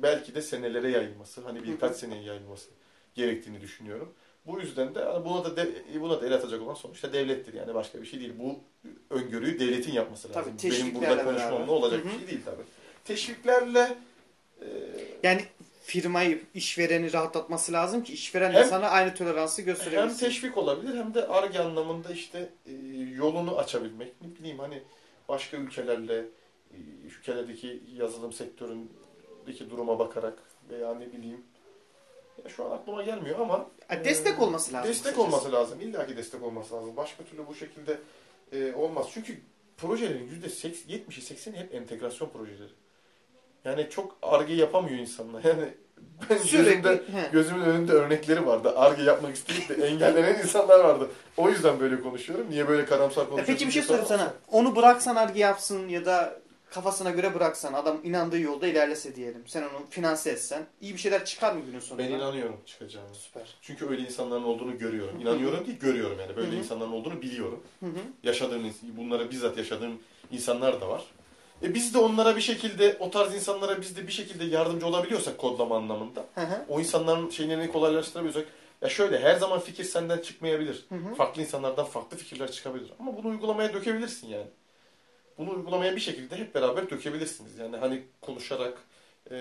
[0.02, 2.70] belki de senelere yayılması, hani birkaç seneye yayılması
[3.14, 4.14] gerektiğini düşünüyorum.
[4.46, 5.68] Bu yüzden de buna da de,
[6.00, 8.32] buna da el atacak olan sonuçta devlettir yani başka bir şey değil.
[8.38, 8.58] Bu
[9.10, 10.56] öngörüyü devletin yapması lazım.
[10.62, 12.62] Tabii, Benim burada konuşmamla olacak Hı bir şey değil tabii.
[13.04, 13.98] Teşviklerle
[14.62, 14.66] e,
[15.22, 15.44] Yani
[15.82, 20.18] firmayı, işvereni rahatlatması lazım ki işveren Hem- de sana aynı toleransı hem gösterebilsin.
[20.26, 22.72] teşvik olabilir hem de arge anlamında işte e,
[23.14, 24.12] yolunu açabilmek.
[24.22, 24.82] Ne bileyim hani
[25.28, 26.18] başka ülkelerle
[26.70, 30.38] e, ülkelerdeki yazılım sektöründeki duruma bakarak
[30.70, 31.40] veya ne bileyim
[32.44, 34.90] ya şu an aklıma gelmiyor ama Ha, destek e, olması lazım.
[34.90, 35.22] Destek kısacası.
[35.36, 35.80] olması lazım.
[35.80, 36.96] İlla ki destek olması lazım.
[36.96, 37.98] Başka türlü bu şekilde
[38.52, 39.06] e, olmaz.
[39.14, 39.38] Çünkü
[39.76, 42.72] projelerin %70'i 80'i hep entegrasyon projeleri.
[43.64, 45.44] Yani çok arge yapamıyor insanlar.
[45.44, 45.64] Yani
[46.30, 46.82] ben Sürekli.
[46.82, 47.28] gözümde, he.
[47.32, 48.72] gözümün önünde örnekleri vardı.
[48.78, 51.08] Arge yapmak isteyip de engellenen insanlar vardı.
[51.36, 52.46] O yüzden böyle konuşuyorum.
[52.50, 53.54] Niye böyle karamsar Ya konuşuyorum?
[53.54, 54.32] peki bir şey sorayım sana.
[54.52, 56.40] Onu bıraksan arge yapsın ya da
[56.70, 59.42] kafasına göre bıraksan adam inandığı yolda ilerlese diyelim.
[59.46, 62.08] Sen onu finanse etsen iyi bir şeyler çıkar mı günün sonunda?
[62.08, 63.14] Ben inanıyorum çıkacağını.
[63.14, 63.54] Süper.
[63.62, 65.20] Çünkü öyle insanların olduğunu görüyorum.
[65.20, 66.36] İnanıyorum değil, görüyorum yani.
[66.36, 66.56] Böyle Hı hı.
[66.56, 67.60] insanların olduğunu biliyorum.
[67.80, 67.86] Hı
[68.22, 69.98] yaşadığım, bunları bizzat yaşadığım
[70.30, 71.04] insanlar da var.
[71.62, 75.38] E biz de onlara bir şekilde, o tarz insanlara biz de bir şekilde yardımcı olabiliyorsak
[75.38, 76.64] kodlama anlamında, Hı hı.
[76.68, 78.46] o insanların şeylerini kolaylaştırabiliyorsak,
[78.82, 80.86] ya şöyle her zaman fikir senden çıkmayabilir.
[80.88, 81.14] Hı hı.
[81.14, 82.92] Farklı insanlardan farklı fikirler çıkabilir.
[83.00, 84.46] Ama bunu uygulamaya dökebilirsin yani.
[85.38, 87.58] Bunu uygulamaya bir şekilde hep beraber dökebilirsiniz.
[87.58, 88.78] Yani hani konuşarak,
[89.30, 89.36] e,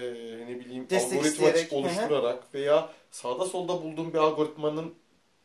[0.47, 1.79] ne bileyim Destek algoritma isteyerek, hı hı.
[1.79, 4.93] oluşturarak veya sağda solda bulduğun bir algoritmanın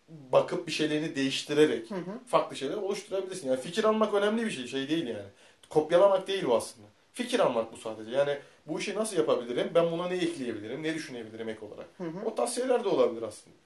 [0.08, 2.18] bakıp bir şeylerini değiştirerek Hı hı.
[2.26, 3.48] farklı şeyler oluşturabilirsin.
[3.48, 5.28] Yani fikir almak önemli bir şey, şey değil yani.
[5.72, 6.86] Kopyalamak değil bu aslında.
[7.12, 8.10] Fikir almak bu sadece.
[8.10, 9.70] Yani bu işi nasıl yapabilirim?
[9.74, 10.82] Ben buna ne ekleyebilirim?
[10.82, 11.86] Ne düşünebilirim ek olarak?
[11.98, 12.26] Hı hı.
[12.26, 13.56] O tarz şeyler de olabilir aslında.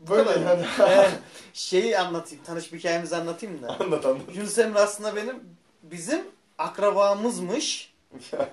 [0.00, 0.66] Böyle yani.
[0.80, 1.10] Ee,
[1.52, 2.44] şeyi anlatayım.
[2.44, 3.76] Tanışma hikayemizi anlatayım da.
[3.80, 4.20] anlat anlat.
[4.34, 5.40] Yunus Emre aslında benim
[5.82, 6.20] bizim
[6.58, 7.94] akrabamızmış.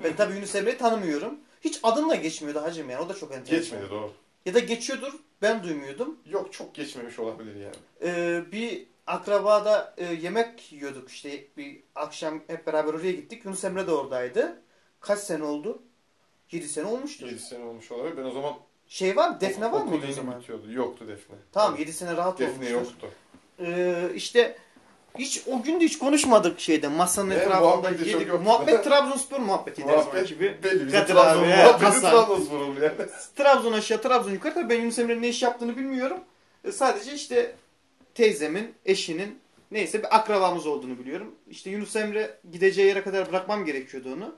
[0.04, 1.40] Ben tabii Yunus Emre'yi tanımıyorum.
[1.62, 3.06] Hiç adımla geçmiyordu hacım yani.
[3.06, 3.60] O da çok enteresan.
[3.60, 4.12] Geçmedi doğru.
[4.46, 5.14] Ya da geçiyordur.
[5.42, 6.18] Ben duymuyordum.
[6.26, 7.76] Yok çok geçmemiş olabilir yani.
[8.02, 13.46] Ee, bir akrabada e, yemek yiyorduk işte bir akşam hep beraber oraya gittik.
[13.46, 14.62] Yunus Emre de oradaydı.
[15.00, 15.82] Kaç sene oldu?
[16.52, 17.28] 7 sene olmuştur.
[17.28, 18.18] 7 sene olmuş olabilir.
[18.18, 18.54] Ben o zaman
[18.88, 19.38] Şey var mı?
[19.42, 20.40] Defne var mıydı o zaman?
[20.42, 20.72] bitiyordu.
[20.72, 21.36] Yoktu Defne.
[21.52, 22.94] Tamam 7 sene rahat Defne olmuştur.
[23.04, 23.10] yoktu.
[23.60, 24.58] Ee, işte
[25.20, 28.34] hiç o gün de hiç konuşmadık şeyde masanın Evet, etrafında muhabbet yedik.
[28.44, 30.58] Muhabbet Trabzonspor zaman Muhabbet gibi.
[30.64, 30.92] belli.
[30.92, 32.12] Kadir Trabzon muhabbeti Hasan.
[32.12, 32.92] Trabzonspor'un yani.
[33.36, 36.18] Trabzon aşağı Trabzon yukarı tabii ben Yunus Emre'nin ne iş yaptığını bilmiyorum.
[36.64, 37.56] E, sadece işte
[38.16, 39.40] teyzemin eşinin
[39.72, 41.36] Neyse bir akrabamız olduğunu biliyorum.
[41.50, 44.36] İşte Yunus Emre gideceği yere kadar bırakmam gerekiyordu onu.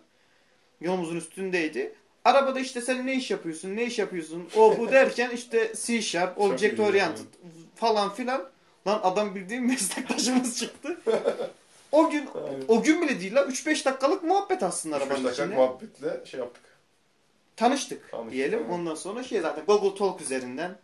[0.81, 1.95] Yolumuzun üstündeydi.
[2.25, 6.41] Arabada işte sen ne iş yapıyorsun, ne iş yapıyorsun, o bu derken işte C Sharp,
[6.41, 7.25] Object Oriented
[7.75, 8.49] falan filan.
[8.87, 10.97] Lan adam bildiğim meslektaşımız çıktı.
[11.91, 12.65] O gün Aynen.
[12.67, 15.55] o gün bile değil lan 3-5 dakikalık muhabbet aslında 3-5 arabanın dakika içinde.
[15.55, 16.63] muhabbetle şey yaptık.
[17.55, 18.59] Tanıştık, Tanıştık, diyelim.
[18.59, 18.71] evet.
[18.71, 20.77] Ondan sonra şey zaten Google Talk üzerinden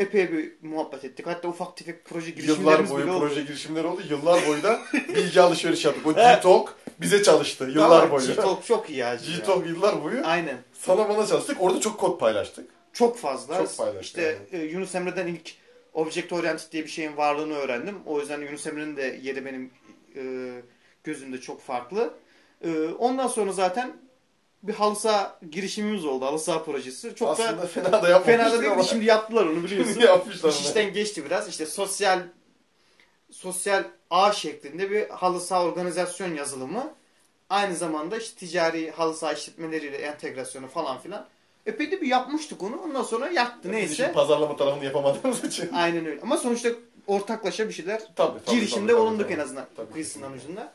[0.00, 1.26] epey bir muhabbet ettik.
[1.26, 3.20] Hatta ufak tefek proje Yıllar girişimlerimiz boyu bile oldu.
[3.28, 4.02] proje girişimleri oldu.
[4.10, 6.06] Yıllar boyu da bilgi alışveriş yaptık.
[6.06, 8.26] O G-Talk bize çalıştı yıllar Tamam, boyu.
[8.26, 9.14] G-Talk çok iyi ya.
[9.14, 10.56] G-Talk yıllar boyu Aynen.
[10.72, 11.56] sana bana çalıştık.
[11.60, 12.68] Orada çok kod paylaştık.
[12.92, 13.58] Çok fazla.
[13.58, 15.54] Çok paylaştık, İşte e, Yunus Emre'den ilk
[15.94, 17.98] Object Oriented diye bir şeyin varlığını öğrendim.
[18.06, 19.70] O yüzden Yunus Emre'nin de yeri benim
[20.16, 20.22] e,
[21.04, 22.14] gözümde çok farklı.
[22.64, 23.92] E, ondan sonra zaten
[24.62, 26.24] bir halı saha girişimimiz oldu.
[26.24, 27.14] Halı saha projesi.
[27.14, 28.72] Çok Aslında da fena da yapmamıştık fena da değil.
[28.72, 28.82] ama.
[28.82, 30.00] Şimdi yaptılar onu biliyorsun.
[30.06, 30.50] yapmışlar.
[30.50, 31.48] İş işten geçti biraz.
[31.48, 32.20] İşte sosyal
[33.30, 36.90] sosyal ağ şeklinde bir halı saha organizasyon yazılımı.
[37.50, 41.26] Aynı zamanda işte ticari halı saha işletmeleriyle entegrasyonu falan filan.
[41.66, 42.76] Epey de bir yapmıştık onu.
[42.84, 43.92] Ondan sonra yattı Biz neyse.
[43.92, 45.70] işin pazarlama tarafını yapamadığımız için.
[45.74, 46.20] Aynen öyle.
[46.22, 46.68] Ama sonuçta
[47.06, 49.32] ortaklaşa bir şeyler Tabii, tabii, girişimde tabii, bulunduk tabii.
[49.32, 49.92] en azından Tabii.
[49.92, 50.72] kıyısından ucunda.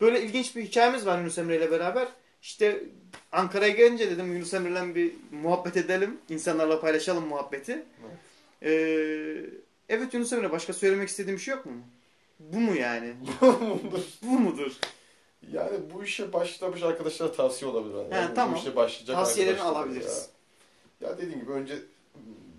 [0.00, 2.08] Böyle ilginç bir hikayemiz var Yunus Emre ile beraber.
[2.46, 2.84] İşte
[3.32, 6.18] Ankara'ya gelince dedim Yunus Emre'yle bir muhabbet edelim.
[6.28, 7.84] insanlarla paylaşalım muhabbeti.
[8.62, 9.36] Ee,
[9.88, 11.72] evet Yunus Emre başka söylemek istediğim bir şey yok mu?
[12.40, 13.14] Bu mu yani?
[14.22, 14.72] Bu mudur?
[15.52, 17.96] yani bu işe başlamış arkadaşlara tavsiye olabilir.
[17.96, 18.56] Yani He, bu tamam.
[18.56, 20.28] işe başlayacak Tavsiyelerini alabiliriz.
[21.00, 21.78] Ya, ya dediğim gibi önce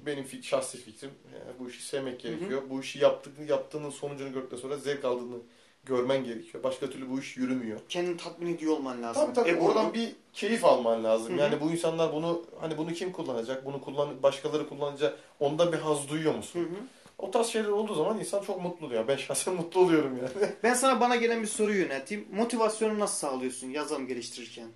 [0.05, 2.61] benim fik, şahsi fikrim yani bu işi sevmek gerekiyor.
[2.69, 5.37] Bu işi yaptığını, yaptığının sonucunu gördükten sonra zevk aldığını
[5.87, 6.63] görmen gerekiyor.
[6.63, 7.79] Başka türlü bu iş yürümüyor.
[7.89, 9.23] Kendini tatmin ediyor olman lazım.
[9.25, 11.33] Tabii tabii Egonu- oradan bir keyif alman lazım.
[11.33, 11.41] Hı hı.
[11.41, 13.65] Yani bu insanlar bunu hani bunu kim kullanacak?
[13.65, 15.19] Bunu kullan başkaları kullanacak.
[15.39, 16.59] Onda bir haz duyuyor musun?
[16.59, 16.67] hı.
[17.17, 19.07] O tarz şeyler olduğu zaman insan çok mutlu oluyor.
[19.07, 20.51] Ben şahsen mutlu oluyorum yani.
[20.63, 22.27] Ben sana bana gelen bir soru yönelteyim.
[22.31, 24.67] Motivasyonu nasıl sağlıyorsun yazılım geliştirirken?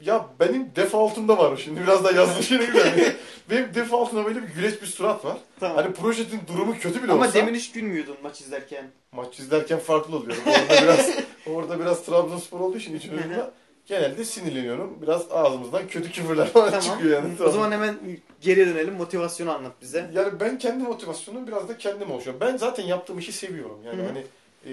[0.00, 1.80] Ya benim default'umda var o şimdi.
[1.80, 3.16] Biraz daha şimdi güzel.
[3.50, 5.36] benim default'umda böyle bir güleç bir surat var.
[5.60, 5.76] Tamam.
[5.76, 8.90] Hani projenin durumu kötü bile Ama olsa demin hiç gülmüyordun maç izlerken.
[9.12, 10.36] maç izlerken farklı oluyor.
[10.46, 11.10] Orada biraz
[11.46, 13.52] orada biraz Trabzonspor olduğu için ucunda
[13.86, 15.02] genelde sinirleniyorum.
[15.02, 16.84] Biraz ağzımızdan kötü küfürler falan tamam.
[16.84, 17.42] çıkıyor yani.
[17.44, 17.96] O zaman hemen
[18.40, 18.94] geriye dönelim.
[18.94, 20.10] Motivasyonu anlat bize.
[20.14, 22.40] Yani ben kendi motivasyonum biraz da kendim oluşuyorum.
[22.40, 23.78] Ben zaten yaptığım işi seviyorum.
[23.84, 24.06] Yani Hı hı.
[24.06, 24.24] hani
[24.66, 24.72] e,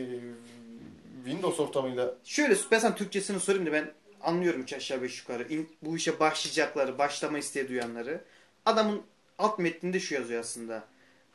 [1.25, 3.91] Windows ortamıyla Şöyle ben sana Türkçesini sorayım da ben
[4.23, 5.43] anlıyorum üç aşağı beş yukarı.
[5.43, 8.21] İn- bu işe başlayacakları, başlama isteği duyanları.
[8.65, 9.01] Adamın
[9.39, 10.83] alt metninde şu yazıyor aslında.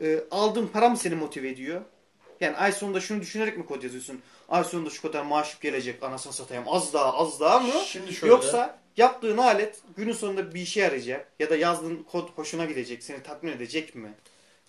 [0.00, 1.80] Ee, aldığın para mı seni motive ediyor?
[2.40, 4.20] Yani ay sonunda şunu düşünerek mi kod yazıyorsun?
[4.48, 7.72] Ay sonunda şu kadar maaşım gelecek anasını satayım az daha az daha mı?
[7.86, 12.64] şimdi şöyle Yoksa yaptığın alet günün sonunda bir işe yarayacak ya da yazdığın kod hoşuna
[12.64, 14.12] gidecek, seni tatmin edecek mi?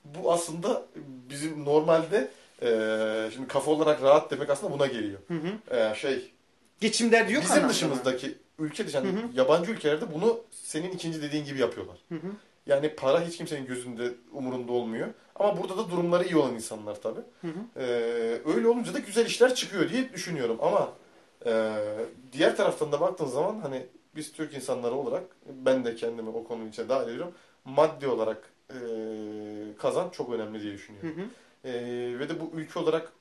[0.06, 0.86] bu aslında
[1.30, 5.20] bizim normalde e, şimdi kafa olarak rahat demek aslında buna geliyor.
[5.28, 5.76] Hı hı.
[5.76, 6.32] E, şey
[6.80, 9.22] Geçim derdi yok bizim dışımızdaki ülke dışı yani Hı hı.
[9.36, 11.98] yabancı ülkelerde bunu senin ikinci dediğin gibi yapıyorlar.
[12.10, 12.28] Hı hı.
[12.66, 15.08] Yani para hiç kimsenin gözünde umurunda olmuyor.
[15.36, 17.22] Ama burada da durumları iyi olan insanlar tabii.
[17.42, 17.80] Hı hı.
[17.80, 17.84] Ee,
[18.56, 20.58] öyle olunca da güzel işler çıkıyor diye düşünüyorum.
[20.62, 20.90] Ama
[21.46, 21.76] e,
[22.34, 26.70] diğer taraftan da baktığın zaman hani biz Türk insanları olarak ben de kendimi o konunun
[26.70, 27.34] içine dahil ediyorum.
[27.66, 28.78] Maddi olarak e,
[29.78, 31.10] kazan çok önemli diye Hı düşünüyorum.
[31.64, 31.70] hı.
[31.70, 31.74] E,
[32.20, 33.12] ve de bu ülke olarak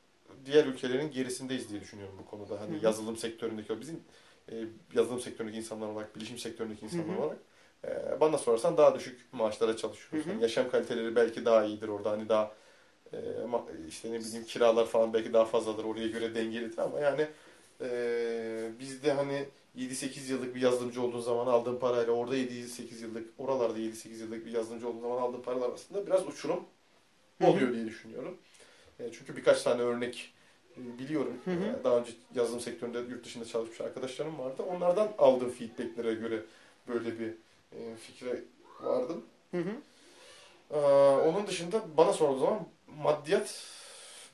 [0.53, 2.61] diğer ülkelerin gerisindeyiz diye düşünüyorum bu konuda.
[2.61, 2.85] Hani Hı hı.
[2.85, 4.01] yazılım sektöründeki o bizim
[4.53, 7.39] e, yazılım sektöründeki insanlar olarak, bilişim sektöründeki insanlar Hı olarak
[7.85, 10.29] e, bana sorarsan daha düşük maaşlara çalışıyoruz.
[10.29, 12.11] Yani yaşam kaliteleri belki daha iyidir orada.
[12.11, 12.53] Hani daha
[13.13, 15.85] e, ama işte ne bileyim kiralar falan belki daha fazladır.
[15.85, 17.27] Oraya göre dengelidir ama yani
[17.81, 19.45] e, bizde hani
[19.77, 24.51] 7-8 yıllık bir yazılımcı olduğun zaman aldığın parayla orada 7-8 yıllık oralarda 7-8 yıllık bir
[24.51, 26.65] yazılımcı olduğun zaman aldığın paralar arasında biraz uçurum
[27.45, 28.39] oluyor diye düşünüyorum.
[29.01, 30.35] E, çünkü birkaç tane örnek
[30.99, 31.35] biliyorum.
[31.45, 31.65] Hı hı.
[31.81, 34.63] E, daha önce yazılım sektöründe yurt dışında çalışmış arkadaşlarım vardı.
[34.63, 36.43] Onlardan aldığım feedbacklere göre
[36.89, 37.29] böyle bir
[37.73, 38.41] e, fikre
[38.81, 39.25] vardım.
[39.51, 39.71] Hı hı.
[40.71, 40.79] Ee,
[41.29, 42.61] onun dışında bana sorduğu zaman
[43.03, 43.65] maddiyat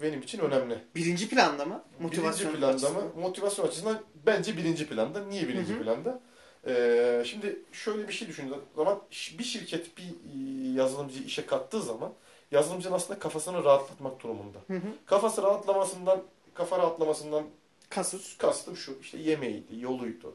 [0.02, 0.78] benim için önemli.
[0.94, 1.83] Birinci planda mı?
[2.00, 3.04] Motivasyon birinci planda açısından.
[3.04, 3.11] mı?
[3.20, 5.24] Motivasyon açısından bence birinci planda.
[5.24, 5.83] Niye birinci Hı hı.
[5.83, 6.20] planda?
[6.66, 9.00] Ee, şimdi şöyle bir şey düşündüğün zaman
[9.38, 12.12] bir şirket bir e, yazılımcıyı işe kattığı zaman
[12.50, 14.59] yazılımcının aslında kafasını rahatlatmak durumunda.
[14.66, 14.88] Hı hı.
[15.07, 16.22] Kafası rahatlamasından,
[16.54, 17.44] kafa rahatlamasından
[17.90, 18.38] Kasıt.
[18.38, 20.34] kastım şu işte yemeğiydi, yoluydu.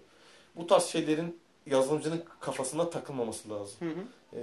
[0.55, 3.75] Bu tarz şeylerin yazılımcının kafasına takılmaması lazım.
[3.79, 4.03] Hı hı.
[4.34, 4.39] Ee,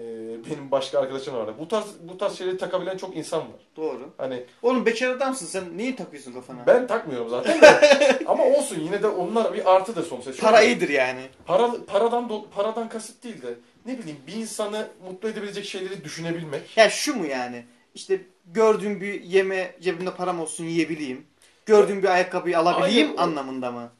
[0.50, 1.54] benim başka arkadaşım vardı.
[1.60, 3.60] Bu tarz bu tarz şeyleri takabilen çok insan var.
[3.76, 4.10] Doğru.
[4.18, 6.66] Hani Oğlum bekar adamsın sen neyi takıyorsun kafana?
[6.66, 8.18] ben takmıyorum zaten de.
[8.26, 10.32] ama olsun yine de onlar bir artıdır sonuçta.
[10.32, 11.20] Şöyle, Para iyidir yani.
[11.46, 13.54] Para, paradan do- paradan kasıt değil de
[13.86, 16.76] ne bileyim bir insanı mutlu edebilecek şeyleri düşünebilmek.
[16.76, 17.64] Ya şu mu yani?
[17.94, 21.26] İşte gördüğüm bir yeme cebimde param olsun yiyebileyim.
[21.66, 23.90] Gördüğüm bir ayakkabıyı alabileyim Aynen anlamında mı?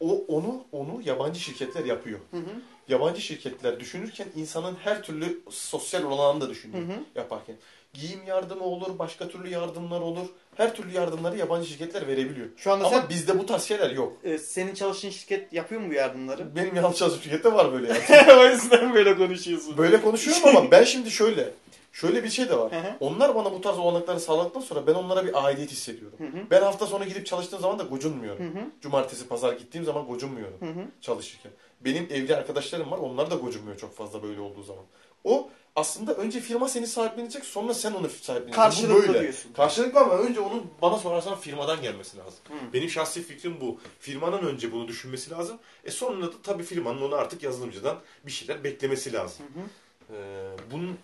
[0.00, 2.18] O onu onu yabancı şirketler yapıyor.
[2.30, 2.50] Hı hı.
[2.88, 7.18] Yabancı şirketler düşünürken insanın her türlü sosyal olanağını da Hı düşünüyor hı.
[7.18, 7.56] yaparken.
[7.94, 10.26] Giyim yardımı olur, başka türlü yardımlar olur.
[10.54, 12.46] Her türlü yardımları yabancı şirketler verebiliyor.
[12.56, 14.12] Şu anda Ama sen bizde bu tarz şeyler yok.
[14.24, 16.56] e, senin çalıştığın şirket yapıyor mu bu yardımları?
[16.56, 18.32] Benim yanlış çalıştığım şirkette var böyle yani.
[18.40, 19.78] o yüzden böyle konuşuyorsun.
[19.78, 21.50] Böyle konuşuyorum ama ben şimdi şöyle.
[21.94, 22.72] Şöyle bir şey de var.
[22.72, 22.96] Hı hı.
[23.00, 26.18] Onlar bana bu tarz olanakları sağladıktan sonra ben onlara bir aidiyet hissediyorum.
[26.18, 26.50] Hı hı.
[26.50, 28.44] Ben hafta sonu gidip çalıştığım zaman da gocunmuyorum.
[28.44, 28.64] Hı hı.
[28.80, 30.84] Cumartesi, pazar gittiğim zaman gocunmuyorum Hı hı.
[31.00, 31.52] çalışırken.
[31.80, 32.98] Benim evli arkadaşlarım var.
[32.98, 34.84] Onlar da gocunmuyor çok fazla böyle olduğu zaman.
[35.24, 38.48] O aslında önce firma seni sahiplenecek sonra sen onu sahipleneceksin.
[38.48, 39.20] Bu Karşılıklı böyle.
[39.22, 39.52] diyorsun.
[39.52, 42.40] Karşılıklı ama önce onun bana sorarsan firmadan gelmesi lazım.
[42.48, 42.72] Hı.
[42.72, 43.78] Benim şahsi fikrim bu.
[44.00, 45.58] Firmanın önce bunu düşünmesi lazım.
[45.84, 49.46] E sonra da tabii firmanın onu artık yazılımcıdan bir şeyler beklemesi lazım.
[49.54, 49.64] Hı hı.
[50.12, 50.98] Ee, bunun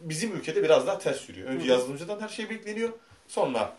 [0.00, 1.48] bizim ülkede biraz daha ters sürüyor.
[1.48, 1.68] Önce Hı.
[1.70, 2.90] yazılımcıdan her şey bekleniyor.
[3.28, 3.76] Sonra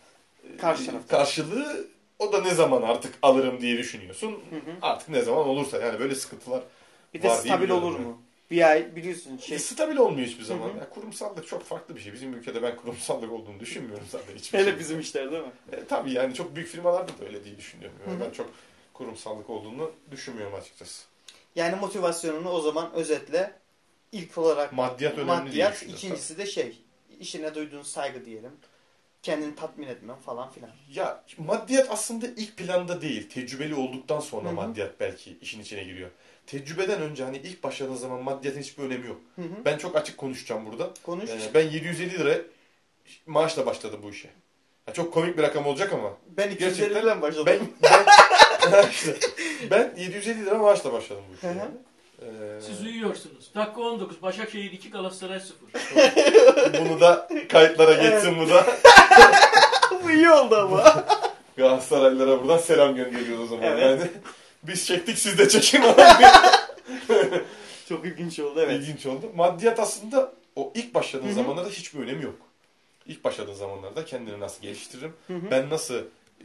[0.54, 1.18] e, Karşı taraftan.
[1.18, 1.88] karşılığı
[2.20, 4.32] o da ne zaman artık alırım diye düşünüyorsun.
[4.32, 4.76] Hı hı.
[4.82, 6.64] Artık ne zaman olursa yani böyle sıkıntılar
[7.14, 8.06] Bir de Var diye stabil biliyorum olur ben.
[8.06, 8.22] mu?
[8.52, 9.48] Bir ay biliyorsun şey.
[9.48, 10.70] şey, stabil olmuyor hiçbir zaman.
[10.70, 10.78] Hı hı.
[10.78, 12.14] Ya kurumsallık çok farklı bir şey.
[12.14, 14.80] Bizim ülkede ben kurumsallık olduğunu düşünmüyorum zaten hiçbir Hele şey.
[14.80, 15.52] bizim işler değil mi?
[15.72, 17.98] E, tabii yani çok büyük firmalarda da öyle diye düşünüyorum.
[18.08, 18.28] Yani Hı hı.
[18.28, 18.50] Ben çok
[18.94, 21.04] kurumsallık olduğunu düşünmüyorum açıkçası.
[21.56, 23.54] Yani motivasyonunu o zaman özetle
[24.12, 26.78] ilk olarak Maddiyat önemli maddiyat, ikincisi de şey,
[27.20, 28.52] işine duyduğun saygı diyelim.
[29.24, 30.70] Kendini tatmin etmen falan filan.
[30.94, 33.30] Ya maddiyat aslında ilk planda değil.
[33.30, 34.56] Tecrübeli olduktan sonra Hı hı.
[34.56, 36.10] maddiyat belki işin içine giriyor.
[36.48, 39.22] Tecrübeden önce hani ilk başladığın zaman maddiyatın hiçbir önemi yok.
[39.36, 39.66] Hı hı.
[39.66, 40.90] Ben çok açık konuşacağım burada.
[41.04, 41.30] Konuş.
[41.30, 42.38] Ee, ben 750 lira
[43.26, 44.30] maaşla başladım bu işe.
[44.88, 46.18] Ya çok komik bir rakam olacak ama.
[46.38, 47.46] ben 250 gerçekten liradan başladım.
[47.46, 47.60] Ben
[48.72, 48.86] ben,
[49.72, 51.48] ben 750 lira maaşla başladım bu işe.
[51.48, 51.58] Hı hı.
[51.58, 51.72] Yani.
[52.62, 53.52] Siz uyuyorsunuz.
[53.56, 54.22] Dakika 19.
[54.22, 55.56] Başakşehir 2 Galatasaray 0.
[56.80, 58.66] bunu da kayıtlara geçsin bu da.
[60.04, 61.06] Bu iyi oldu ama.
[61.58, 63.64] Galatasaraylılara buradan selam gönderiyoruz o zaman.
[63.78, 63.82] Evet.
[63.84, 64.12] Yani
[64.64, 65.84] biz çektik siz de çekin.
[67.90, 68.82] Çok ilginç oldu evet.
[68.82, 69.32] İlginç oldu.
[69.36, 72.36] Maddiyat aslında o ilk başladığın zamanlarda hiçbir önemi yok.
[73.06, 75.52] İlk başladığın zamanlarda kendini nasıl geliştiririm, Hı hı.
[75.52, 75.96] ben nasıl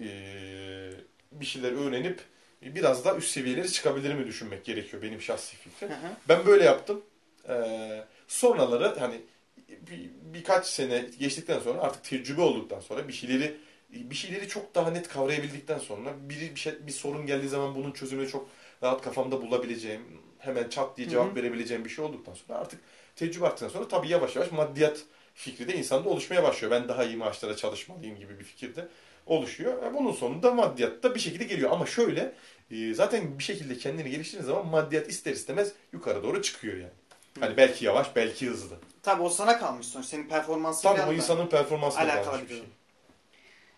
[0.00, 0.90] eee,
[1.33, 2.20] bir şeyler öğrenip
[2.62, 5.88] biraz daha üst seviyelere çıkabilirimi düşünmek gerekiyor benim şahsi fikrim.
[5.88, 6.10] Hı hı.
[6.28, 7.02] Ben böyle yaptım.
[7.48, 9.20] Eee sonraları hani
[9.68, 13.56] bir, birkaç sene geçtikten sonra artık tecrübe olduktan sonra bir şeyleri
[13.90, 17.92] bir şeyleri çok daha net kavrayabildikten sonra biri bir şey bir sorun geldiği zaman bunun
[17.92, 18.48] çözümünü çok
[18.82, 20.02] rahat kafamda bulabileceğim,
[20.38, 21.34] hemen çat diye cevap Hı hı.
[21.36, 22.80] verebileceğim bir şey olduktan sonra artık
[23.16, 24.98] tecrübe arttıktan sonra tabii yavaş yavaş maddiyat
[25.34, 26.72] fikri de insanda oluşmaya başlıyor.
[26.72, 28.88] Ben daha iyi maaşlara çalışmalıyım gibi bir fikir de
[29.26, 29.82] oluşuyor.
[29.82, 31.70] E, Bunun sonunda maddiyat da bir şekilde geliyor.
[31.70, 32.32] Ama şöyle
[32.70, 36.92] e, zaten bir şekilde kendini geliştirdiğin zaman maddiyat ister istemez yukarı doğru çıkıyor yani.
[37.40, 38.76] Hani belki yavaş, belki hızlı.
[39.02, 40.06] Tabii o sana kalmış sonuç.
[40.06, 42.62] Senin performansıyla Tabii o insanın performansıyla alakalı bağlı bir şey.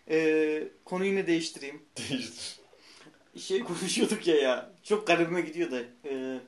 [0.09, 1.81] Ee, konuyu yine değiştireyim.
[2.09, 2.59] Değiştir.
[3.39, 4.71] Şey konuşuyorduk ya ya.
[4.83, 5.79] Çok garibime gidiyor da.
[6.05, 6.39] Ee,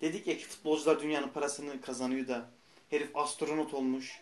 [0.00, 2.50] dedik ya ki futbolcular dünyanın parasını kazanıyor da.
[2.90, 4.20] Herif astronot olmuş.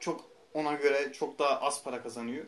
[0.00, 2.44] Çok ona göre çok daha az para kazanıyor.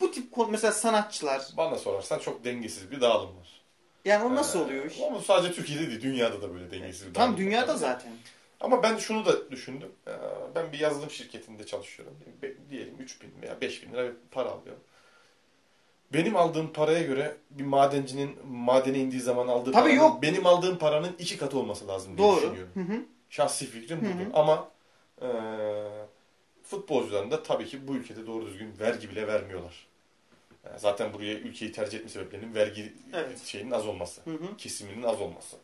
[0.00, 1.42] Bu, tip mesela sanatçılar.
[1.56, 3.60] Bana sorarsan çok dengesiz bir dağılım var.
[4.04, 5.00] Yani o nasıl Ee, oluyor iş?
[5.00, 8.12] Ama sadece Türkiye'de değil, dünyada da böyle dengesiz bir Tam dünyada zaten.
[8.60, 9.92] Ama ben şunu da düşündüm.
[10.08, 10.10] Ee,
[10.54, 12.14] Ben bir yazılım şirketinde çalışıyorum.
[12.70, 14.82] Diyelim 3 bin veya 5 bin lira para alıyorum.
[16.12, 20.22] Benim aldığım paraya göre bir madencinin madene indiği zaman aldığı Tabii paranın yok.
[20.22, 22.36] benim aldığım paranın iki katı olması lazım diye Doğru.
[22.40, 22.70] düşünüyorum.
[22.74, 23.02] Hı hı.
[23.30, 24.24] Şahsi fikrim Hı budur.
[24.34, 24.38] hı.
[24.38, 24.68] Ama
[25.22, 25.28] e,
[26.62, 29.87] futbolcuların da tabii ki bu ülkede doğru düzgün vergi bile vermiyorlar.
[30.76, 33.38] Zaten buraya ülkeyi tercih etme sebeplerinin vergi Evet.
[33.44, 34.20] şeyinin az olması.
[34.24, 34.56] Hı hı.
[34.58, 35.56] Kesiminin az olması.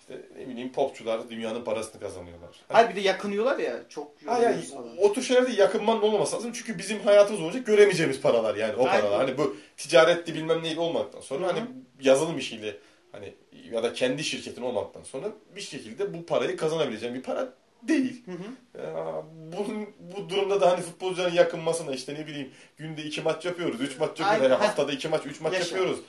[0.00, 2.50] İşte ne bileyim popçular dünyanın parasını kazanıyorlar.
[2.68, 3.80] Hayır bir de yakınıyorlar ya.
[3.88, 4.96] Çok Ha yani yoruluyoruz falan.
[4.98, 6.52] o tür şeylerde yakınmanın olmaması lazım.
[6.52, 9.00] Çünkü bizim hayatımız olacak göremeyeceğimiz paralar yani o Aynen.
[9.00, 9.18] paralar.
[9.26, 11.54] Hani bu ticaretti bilmem neydi olmaktan sonra Hı hı.
[11.54, 11.66] hani
[12.00, 12.76] yazılım işiyle
[13.12, 13.34] hani
[13.70, 15.26] ya da kendi şirketin olmaktan sonra
[15.56, 17.52] bir şekilde bu parayı kazanabileceğim bir para
[17.88, 18.22] değil.
[18.26, 18.82] Hı hı.
[18.82, 19.22] Ya,
[19.58, 23.98] bunun, bu durumda da hani futbolcuların yakınmasına işte ne bileyim günde iki maç yapıyoruz, üç
[23.98, 24.42] maç yapıyoruz, Aynen.
[24.44, 25.76] yani haftada iki maç, üç maç Yaşa.
[25.76, 26.00] yapıyoruz.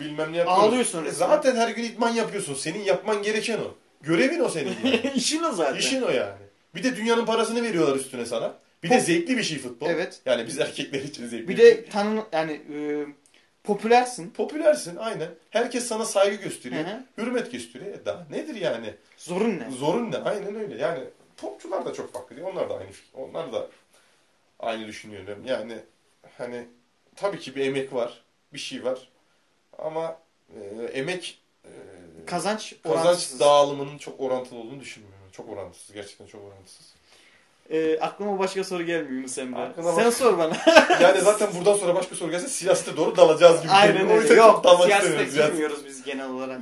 [0.00, 0.64] Bilmem ne yapıyoruz.
[0.64, 1.10] Ağlıyorsun E.
[1.10, 2.54] Zaten her gün idman yapıyorsun.
[2.54, 3.74] Senin yapman gereken o.
[4.02, 5.12] Görevin o senin yani.
[5.16, 5.78] İşin o zaten.
[5.78, 6.42] İşin o yani.
[6.74, 8.54] Bir de dünyanın parasını veriyorlar üstüne sana.
[8.82, 9.86] Bir de Pop- zevkli bir şey futbol.
[9.90, 10.20] Evet.
[10.26, 11.76] Yani biz erkekler için zevkli Bir bir şey.
[11.76, 13.06] de tanın yani e,
[13.74, 14.30] popülersin.
[14.30, 15.28] Popülersin aynen.
[15.50, 16.84] Herkes sana saygı gösteriyor.
[16.84, 17.04] Hı hı.
[17.18, 17.94] Hürmet gösteriyor.
[17.94, 18.94] E daha nedir yani?
[19.16, 19.70] Zorun ne?
[19.70, 20.16] Zorun ne?
[20.16, 20.76] Aynen öyle.
[20.78, 21.04] Yani
[21.36, 22.48] popçular da çok farklı değil.
[22.48, 22.90] Onlar da aynı.
[23.14, 23.66] Onlar da
[24.58, 25.42] aynı düşünüyorum.
[25.46, 25.78] Yani
[26.38, 26.66] hani
[27.16, 28.22] tabii ki bir emek var.
[28.52, 29.08] Bir şey var.
[29.78, 30.18] Ama
[30.56, 31.70] e, emek e,
[32.26, 35.20] Kazanç kazanç dağılımının çok orantılı olduğunu düşünmüyorum.
[35.32, 35.94] Çok orantısız.
[35.94, 36.94] Gerçekten çok orantısız.
[37.70, 39.58] Ee, aklıma başka soru gelmiyor Yunus Emre.
[39.58, 40.56] Aklına Sen bak- sor bana.
[41.02, 43.72] Yani zaten buradan sonra başka soru gelse siyasete doğru dalacağız gibi.
[43.72, 44.08] Aynen geliyor.
[44.08, 44.22] O öyle.
[44.22, 45.36] yüzden Yok dalmak siyasete istemiyoruz.
[45.36, 45.50] Yani.
[45.50, 46.60] girmiyoruz biz genel olarak.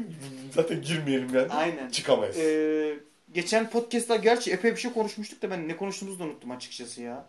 [0.54, 1.52] Zaten girmeyelim yani.
[1.52, 1.90] Aynen.
[1.90, 2.38] Çıkamayız.
[2.38, 2.98] Ee,
[3.32, 7.24] geçen podcast'ta gerçi epey bir şey konuşmuştuk da ben ne konuştuğumuzu da unuttum açıkçası ya.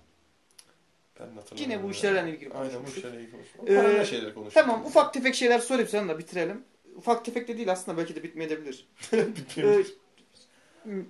[1.20, 1.92] ben hatırlamıyorum Yine bu ya.
[1.92, 2.98] işlerle ilgili Aynen bu konuşmuştuk.
[2.98, 3.70] işlerle ilgili konuşmuştuk.
[3.70, 4.54] Ee, Paralel şeyler konuştuk.
[4.64, 6.64] Tamam ufak tefek şeyler sorayım sana da bitirelim.
[6.96, 8.88] Ufak tefek de değil aslında belki de bitmeyebilir.
[9.58, 11.04] Ee,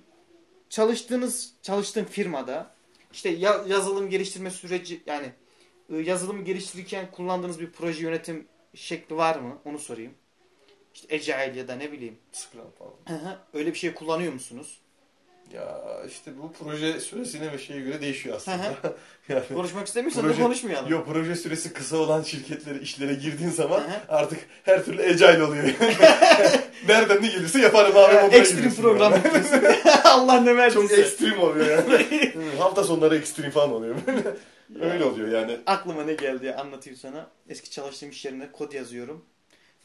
[0.70, 2.74] çalıştığınız çalıştığın firmada
[3.12, 5.32] işte ya- yazılım geliştirme süreci yani
[5.92, 9.58] e, yazılım geliştirirken kullandığınız bir proje yönetim şekli var mı?
[9.64, 10.14] Onu sorayım.
[10.94, 12.18] İşte Agile ya da ne bileyim.
[12.32, 12.92] Scrum falan.
[13.54, 14.80] Öyle bir şey kullanıyor musunuz?
[15.54, 18.74] Ya işte bu proje süresine ve şeye göre değişiyor aslında.
[19.28, 20.90] yani Konuşmak istemiyorsan Proje- da konuşmayalım.
[20.90, 25.64] Yok proje süresi kısa olan şirketlere, işlere girdiğin zaman artık her türlü agile oluyor.
[26.88, 28.36] Nereden ne gelirse yaparım abi.
[28.36, 29.62] Ekstrem program yapıyorsun.
[30.04, 30.88] Allah ne verdiyse.
[30.88, 32.32] Çok ekstrem oluyor yani.
[32.58, 33.96] Hafta sonları ekstrem falan oluyor.
[34.80, 35.58] Öyle oluyor yani.
[35.66, 37.26] Aklıma ne geldi ya anlatayım sana.
[37.48, 39.24] Eski çalıştığım iş yerinde kod yazıyorum.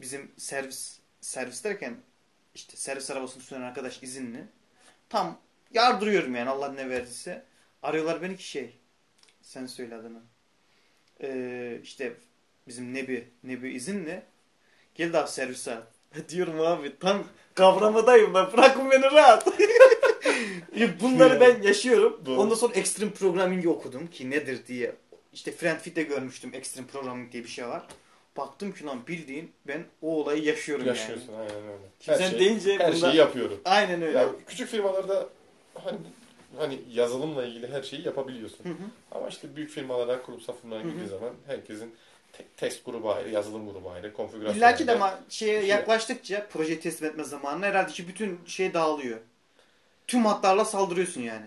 [0.01, 1.95] Bizim servis servis derken
[2.56, 4.47] işte servis arabasını süren arkadaş izinli.
[5.10, 5.38] Tam
[5.73, 7.43] yardırıyorum yani Allah ne verdiyse.
[7.84, 8.73] Arıyorlar beni ki şey.
[9.41, 10.21] Sen söyle adını.
[11.23, 12.13] Ee, işte
[12.67, 14.21] bizim Nebi, Nebi izinli.
[14.95, 15.78] Gel abi servise.
[16.30, 17.23] Diyorum abi tam
[17.56, 18.54] kavramadayım ben.
[18.54, 19.47] Bırakın beni rahat.
[21.01, 22.21] Bunları ben yaşıyorum.
[22.25, 22.39] Doğru.
[22.41, 24.95] Ondan sonra Extreme Programming'i okudum ki nedir diye.
[25.34, 27.84] İşte Friendfit'te görmüştüm Extreme Programming diye bir şey var.
[28.38, 31.41] Baktım ki lan bildiğin ben o olayı yaşıyorum Yaşıyorsun yani.
[31.41, 31.78] aynen öyle.
[31.99, 33.62] Şimdi Her sen şey- deyince her bunda- şeyi yapıyorum.
[33.65, 34.17] Aynen öyle.
[34.17, 35.30] Ya küçük firmalarda
[35.86, 35.98] hani
[36.58, 38.63] hani yazılımla ilgili her şeyi yapabiliyorsun.
[38.65, 38.74] Hı hı.
[39.12, 41.95] Ama işte büyük firmalara, kurumsal firmalara girdiği zaman herkesin
[42.34, 45.04] te- test grubu ayrı, yazılım grubu ayrı, konfigürasyon İlla ki de ayrı.
[45.04, 49.19] ama şeye şey- yaklaştıkça projeyi teslim etme zamanına herhalde ki bütün şey dağılıyor.
[50.08, 51.45] Tüm hatlarla saldırıyorsun yani.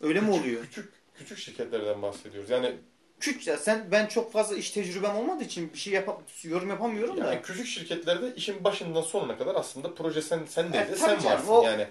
[0.00, 0.62] Öyle mi oluyor?
[0.62, 2.50] Küçük küçük şirketlerden bahsediyoruz.
[2.50, 2.74] Yani
[3.20, 7.16] Küçük ya sen ben çok fazla iş tecrübem olmadığı için bir şey yap yorum yapamıyorum
[7.18, 7.42] yani da.
[7.42, 11.48] küçük şirketlerde işin başından sonuna kadar aslında proje sen sen değil de sen canım, varsın.
[11.48, 11.86] o- Yani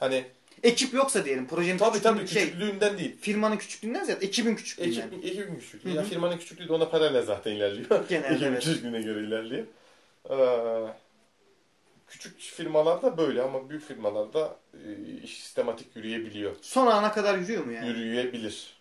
[0.00, 0.24] hani
[0.66, 3.16] Ekip yoksa diyelim projenin tabii tabii küçüklüğü- şey, küçüklüğünden değil.
[3.20, 5.06] firmanın küçüklüğünden ziyade ekibin küçüklüğünden.
[5.06, 5.90] Ekip, ekibin küçüklüğü.
[5.90, 8.04] Ya firmanın küçüklüğü de ona paralel zaten ilerliyor.
[8.08, 8.64] Genelde Ekibin evet.
[8.64, 9.66] küçüklüğüne göre ilerliyor.
[10.30, 10.92] Ee,
[12.08, 14.78] küçük firmalarda böyle ama büyük firmalarda e,
[15.22, 16.52] iş sistematik yürüyebiliyor.
[16.62, 17.88] Son ana kadar yürüyor mu yani?
[17.88, 18.76] Yürüyebilir.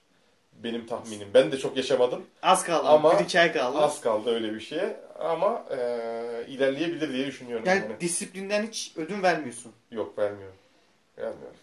[0.63, 1.27] Benim tahminim.
[1.33, 2.25] Ben de çok yaşamadım.
[2.41, 3.77] Az kaldı Ama ama bir iki ay kaldı.
[3.77, 4.97] Az kaldı öyle bir şeye.
[5.19, 5.77] Ama e,
[6.47, 7.65] ilerleyebilir diye düşünüyorum.
[7.67, 7.99] yani Yani.
[7.99, 9.71] disiplinden hiç ödün vermiyorum.
[9.91, 10.55] Yok vermiyorum.
[11.17, 11.55] Vermiyorum.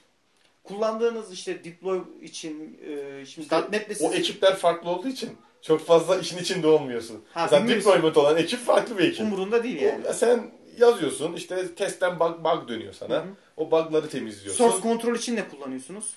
[0.65, 4.03] Kullandığınız işte deploy için e, şimdi İşte .NET'le siz...
[4.03, 7.25] O ekipler farklı olduğu için çok fazla işin içinde olmuyorsun.
[7.33, 9.21] Ha, Mesela deployment olan ekip farklı bir ekip.
[9.21, 10.07] umurunda değil yani.
[10.09, 13.15] O- sen yazıyorsun işte testten bug, bug dönüyor sana.
[13.15, 13.29] Hı hı.
[13.57, 14.69] O bug'ları temizliyorsun.
[14.69, 16.15] Source control için ne kullanıyorsunuz?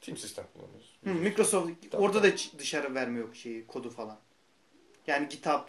[0.00, 0.96] Team sistem kullanıyoruz.
[1.04, 4.18] Hı, Microsoft Tabii, orada da dışarı vermiyor şeyi kodu falan.
[5.06, 5.60] Yani GitHub,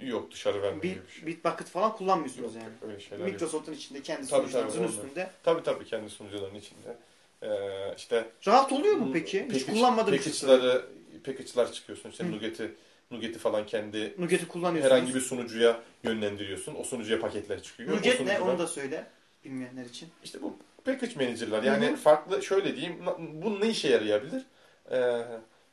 [0.00, 1.26] Yok dışarı vermiyor Bit, bir şey.
[1.26, 2.92] Bitbucket falan Yok, kullanmıyorsunuz yok, yani.
[2.92, 3.32] öyle yok.
[3.32, 5.30] Microsoft'un içinde kendi Tabii, sunucularınızın tabii, üstünde.
[5.42, 6.96] Tabii tabii kendi sunucuların içinde.
[7.42, 7.48] Ee,
[7.96, 9.48] işte Rahat oluyor mu peki?
[9.52, 10.30] Hiç package- kullanmadığım için.
[10.30, 10.86] package'ları
[11.24, 12.10] package'lar çıkıyorsun.
[12.10, 12.30] İşte.
[12.30, 12.74] Nuget'i
[13.10, 14.92] Nuget'i falan kendi Nuget'i kullanıyorsunuz.
[14.96, 16.74] herhangi bir sunucuya yönlendiriyorsun.
[16.74, 17.90] O sunucuya paketler çıkıyor.
[17.96, 18.26] Nuget ne?
[18.26, 19.06] sunucudan- Onu da söyle.
[19.44, 20.08] Bilmeyenler için.
[20.24, 21.96] İşte bu package manager'lar yani Hı hı.
[21.96, 22.96] farklı şöyle diyeyim
[23.32, 24.42] bu ne işe yarayabilir?
[24.90, 25.22] Ee,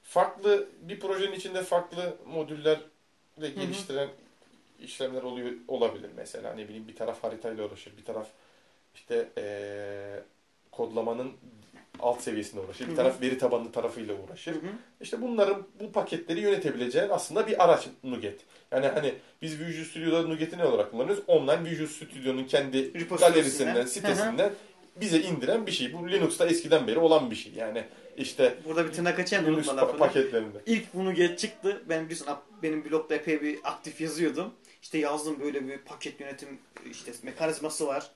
[0.04, 2.80] farklı bir projenin içinde farklı modüllerle
[3.56, 4.10] geliştiren
[4.80, 8.28] işlemler oluyor olabilir mesela ne bileyim bir taraf haritayla uğraşır bir taraf
[8.95, 10.19] işte ee,
[10.77, 11.31] kodlamanın
[11.99, 12.97] alt seviyesinde uğraşır Hı bir hı.
[12.97, 14.51] taraf veri tabanlı tarafıyla uğraşır.
[14.53, 14.71] Hı hı.
[15.01, 18.39] İşte bunların bu paketleri yönetebileceğin aslında bir araç Nuget.
[18.71, 21.23] Yani hani biz Visual Studio'da Nuget'i ne olarak kullanıyoruz?
[21.27, 24.53] Online Visual Studio'nun kendi galerisinden, sitesinden
[25.01, 25.93] bize indiren bir şey.
[25.93, 27.53] Bu Linux'ta eskiden beri olan bir şey.
[27.53, 27.83] Yani
[28.17, 30.57] işte Burada bir tırnak açayım Linux pa- paketlerinde.
[30.65, 31.81] İlk bunu geç çıktı.
[31.89, 32.27] Ben biliyorsun
[32.63, 34.53] benim blogda epey bir aktif yazıyordum.
[34.81, 36.59] İşte yazdım böyle bir paket yönetim
[36.91, 38.12] işte mekanizması var.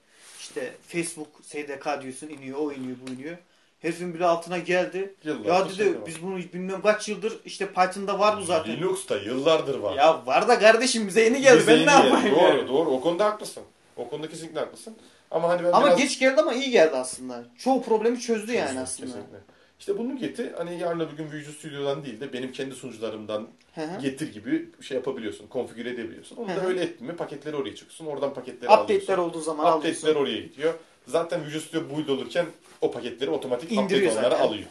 [0.48, 3.38] İşte Facebook SDK diyorsun iniyor o iniyor bu iniyor.
[3.82, 5.14] Herifin bile altına geldi.
[5.24, 6.06] Yıllardır Ya dedi şey var.
[6.08, 8.78] biz bunu bilmem kaç yıldır işte Python'da var bu zaten.
[8.78, 9.96] Linux'ta yıllardır var.
[9.96, 12.68] Ya var da kardeşim bize yeni geldi Bize ben yeni ne yapayım Doğru yani?
[12.68, 12.90] doğru.
[12.90, 13.64] O konuda haklısın.
[13.98, 14.96] O konuda kesinlikle haklısın.
[15.32, 15.98] Ama hani ben Ama biraz...
[16.00, 17.44] geç geldi ama iyi geldi aslında.
[17.58, 19.08] Çoğu problemi çözdü yani Kesinlikle, aslında.
[19.08, 19.38] kesinlikle.
[19.80, 23.82] İşte bu Nuget'i hani yarın öbür gün Visual Studio'dan değil de benim kendi sunucularımdan Hı
[23.82, 24.02] hı.
[24.02, 25.48] getir gibi şey yapabiliyorsun.
[25.48, 26.36] Konfigüre edebiliyorsun.
[26.36, 28.06] Onu Hı da öyle ettin mi paketleri oraya çıkıyorsun.
[28.06, 29.18] Oradan paketleri Update'ler alıyorsun.
[29.18, 30.22] olduğu zaman Update'ler alıyorsun.
[30.22, 30.74] oraya gidiyor.
[31.08, 32.46] Zaten Visual Studio build olurken
[32.82, 34.66] o paketleri otomatik İndiriyor update onlara alıyor.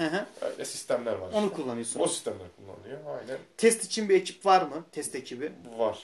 [0.52, 1.30] Öyle sistemler var.
[1.32, 1.56] Onu işte.
[1.62, 2.00] kullanıyorsun.
[2.00, 3.18] O sistemler kullanılıyor.
[3.18, 3.38] Aynen.
[3.56, 4.84] Test için bir ekip var mı?
[4.92, 5.52] Test ekibi.
[5.78, 5.98] Var.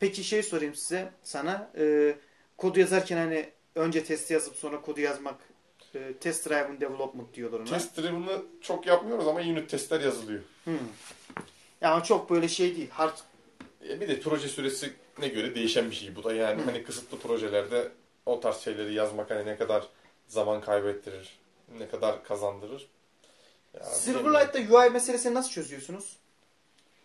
[0.00, 1.70] Peki şey sorayım size sana.
[1.78, 2.14] Ee,
[2.56, 5.36] kodu yazarken hani önce testi yazıp sonra kodu yazmak
[5.94, 7.66] E, test driven development diyorlar ona.
[7.66, 10.40] Test driven'ı çok yapmıyoruz ama unit testler yazılıyor.
[10.64, 10.78] Hmm.
[11.80, 12.90] Yani çok böyle şey değil.
[12.90, 13.18] Hard
[13.88, 16.34] E bir de proje süresine göre değişen bir şey bu da.
[16.34, 17.88] Yani hani kısıtlı projelerde
[18.26, 19.88] o tarz şeyleri yazmak hani ne kadar
[20.28, 21.38] zaman kaybettirir,
[21.78, 22.88] ne kadar kazandırır.
[23.74, 23.84] Ya.
[23.84, 26.16] Silverlight'ta UI meselesini nasıl çözüyorsunuz?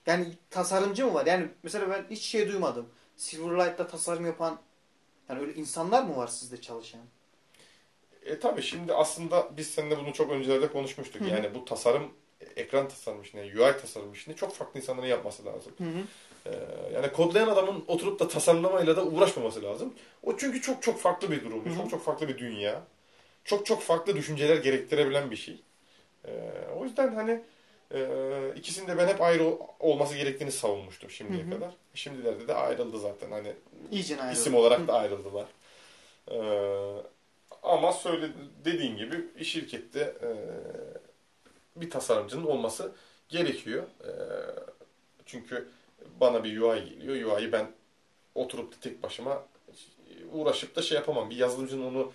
[0.06, 1.26] Yani tasarımcı mı var?
[1.26, 2.90] Yani mesela ben hiç şey duymadım.
[3.18, 4.60] Silverlight'ta tasarım yapan
[5.30, 7.02] yani öyle insanlar mı var sizde çalışan?
[8.26, 11.22] E tabii şimdi aslında biz seninle bunu çok öncelerde konuşmuştuk.
[11.22, 11.30] Hı hı.
[11.30, 12.04] Yani bu tasarım,
[12.56, 15.74] ekran tasarım işini, UI tasarım işini çok farklı insanların yapması lazım.
[15.78, 16.04] Hı hı.
[16.46, 16.60] Ee,
[16.94, 19.94] yani kodlayan adamın oturup da tasarlamayla da uğraşmaması lazım.
[20.24, 21.66] O çünkü çok çok farklı bir durum.
[21.66, 21.76] Hı hı.
[21.76, 22.84] Çok çok farklı bir dünya.
[23.44, 25.62] Çok çok farklı düşünceler gerektirebilen bir şey.
[26.28, 26.32] Ee,
[26.80, 27.42] o yüzden hani
[27.94, 28.08] e,
[28.56, 31.52] ikisinde ben hep ayrı olması gerektiğini savunmuştum şimdiye Hı hı.
[31.52, 31.74] kadar.
[31.94, 33.32] Şimdilerde de ayrıldı zaten.
[33.32, 33.54] Hani
[33.92, 34.34] İyice ayrı.
[34.34, 35.46] isim olarak da ayrıldılar.
[36.32, 36.36] Ee,
[37.64, 38.30] ama söyle
[38.66, 40.30] dediğin gibi şirkette e,
[41.76, 42.92] bir tasarımcının olması
[43.30, 43.84] gerekiyor.
[43.84, 44.12] E,
[45.26, 45.68] çünkü
[46.20, 47.38] bana bir UI geliyor.
[47.38, 47.72] UI'yi ben
[48.36, 49.44] oturup da tek başıma
[50.32, 51.30] uğraşıp da şey yapamam.
[51.30, 52.12] Bir yazılımcının onu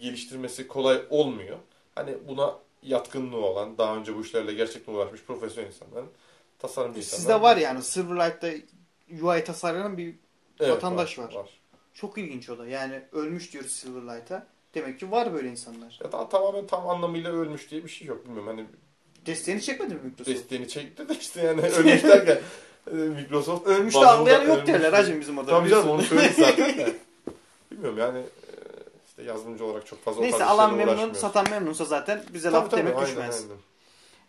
[0.00, 1.58] geliştirmesi kolay olmuyor.
[1.94, 6.10] Hani buna yatkınlığı olan, daha önce bu işlerle gerçekten uğraşmış profesyonel insanların,
[6.58, 7.20] tasarımcı insanların.
[7.20, 8.48] Sizde var yani Silverlight'ta
[9.22, 10.14] UI tasarlayan bir
[10.60, 11.34] Evet, vatandaş var.
[11.94, 12.66] çok ilginç o da.
[12.66, 14.46] Yani ölmüş diyoruz Silverlight'a.
[14.74, 15.98] Demek ki var böyle insanlar.
[16.04, 18.24] Ya da tamamen tam anlamıyla ölmüş diye bir şey yok.
[18.24, 18.66] Bilmiyorum hani
[19.26, 20.28] Desteğini çekmedi mi Microsoft?
[20.28, 22.38] desteğini çekti de işte yani ölmüş derken
[22.90, 25.50] e, Microsoft Ölmüş de anlayan yok derler hacım bizim orada.
[25.50, 26.96] Tabii canım onu söyledik zaten de.
[27.70, 28.52] Bilmiyorum yani e,
[29.08, 32.80] işte yazılımcı olarak çok fazla Neyse alan memnun, satan memnunsa zaten bize Tabii, laf tabii,
[32.80, 33.44] demek aynen, düşmez.
[33.44, 33.56] aynen.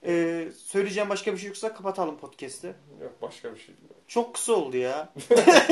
[0.06, 2.74] Ee, söyleyeceğim başka bir şey yoksa kapatalım podcast'i.
[3.02, 3.76] Yok başka bir şey.
[4.12, 5.14] Çok kısa oldu ya.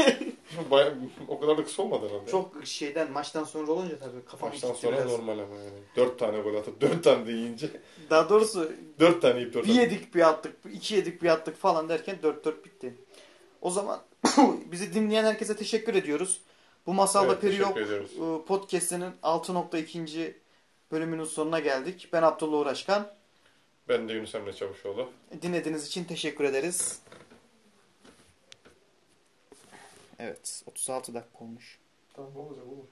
[0.71, 0.93] Baya,
[1.27, 2.31] o kadar da kısa olmadı herhalde.
[2.31, 5.11] Çok şeyden maçtan sonra olunca tabii kafam Maçtan gitti sonra biraz.
[5.11, 5.79] normal ama yani.
[5.95, 7.69] Dört tane gol atıp dört tane de yiyince
[8.09, 9.81] Daha doğrusu dört tane yiyip dört bir tane.
[9.81, 12.93] yedik bir attık, iki yedik bir attık falan derken 4-4 bitti.
[13.61, 13.99] O zaman
[14.71, 16.41] bizi dinleyen herkese teşekkür ediyoruz.
[16.85, 18.11] Bu Masalda Evet, Peri Yok ediyoruz.
[18.11, 20.33] e, podcast'inin 6.2.
[20.91, 22.09] bölümünün sonuna geldik.
[22.13, 23.07] Ben Abdullah Uğraşkan.
[23.89, 25.09] Ben de Yunus Emre Çavuşoğlu.
[25.41, 26.99] Dinlediğiniz için teşekkür ederiz.
[30.20, 31.80] Evet, 36 dakika olmuş.
[32.13, 32.88] Tamam olacak olur.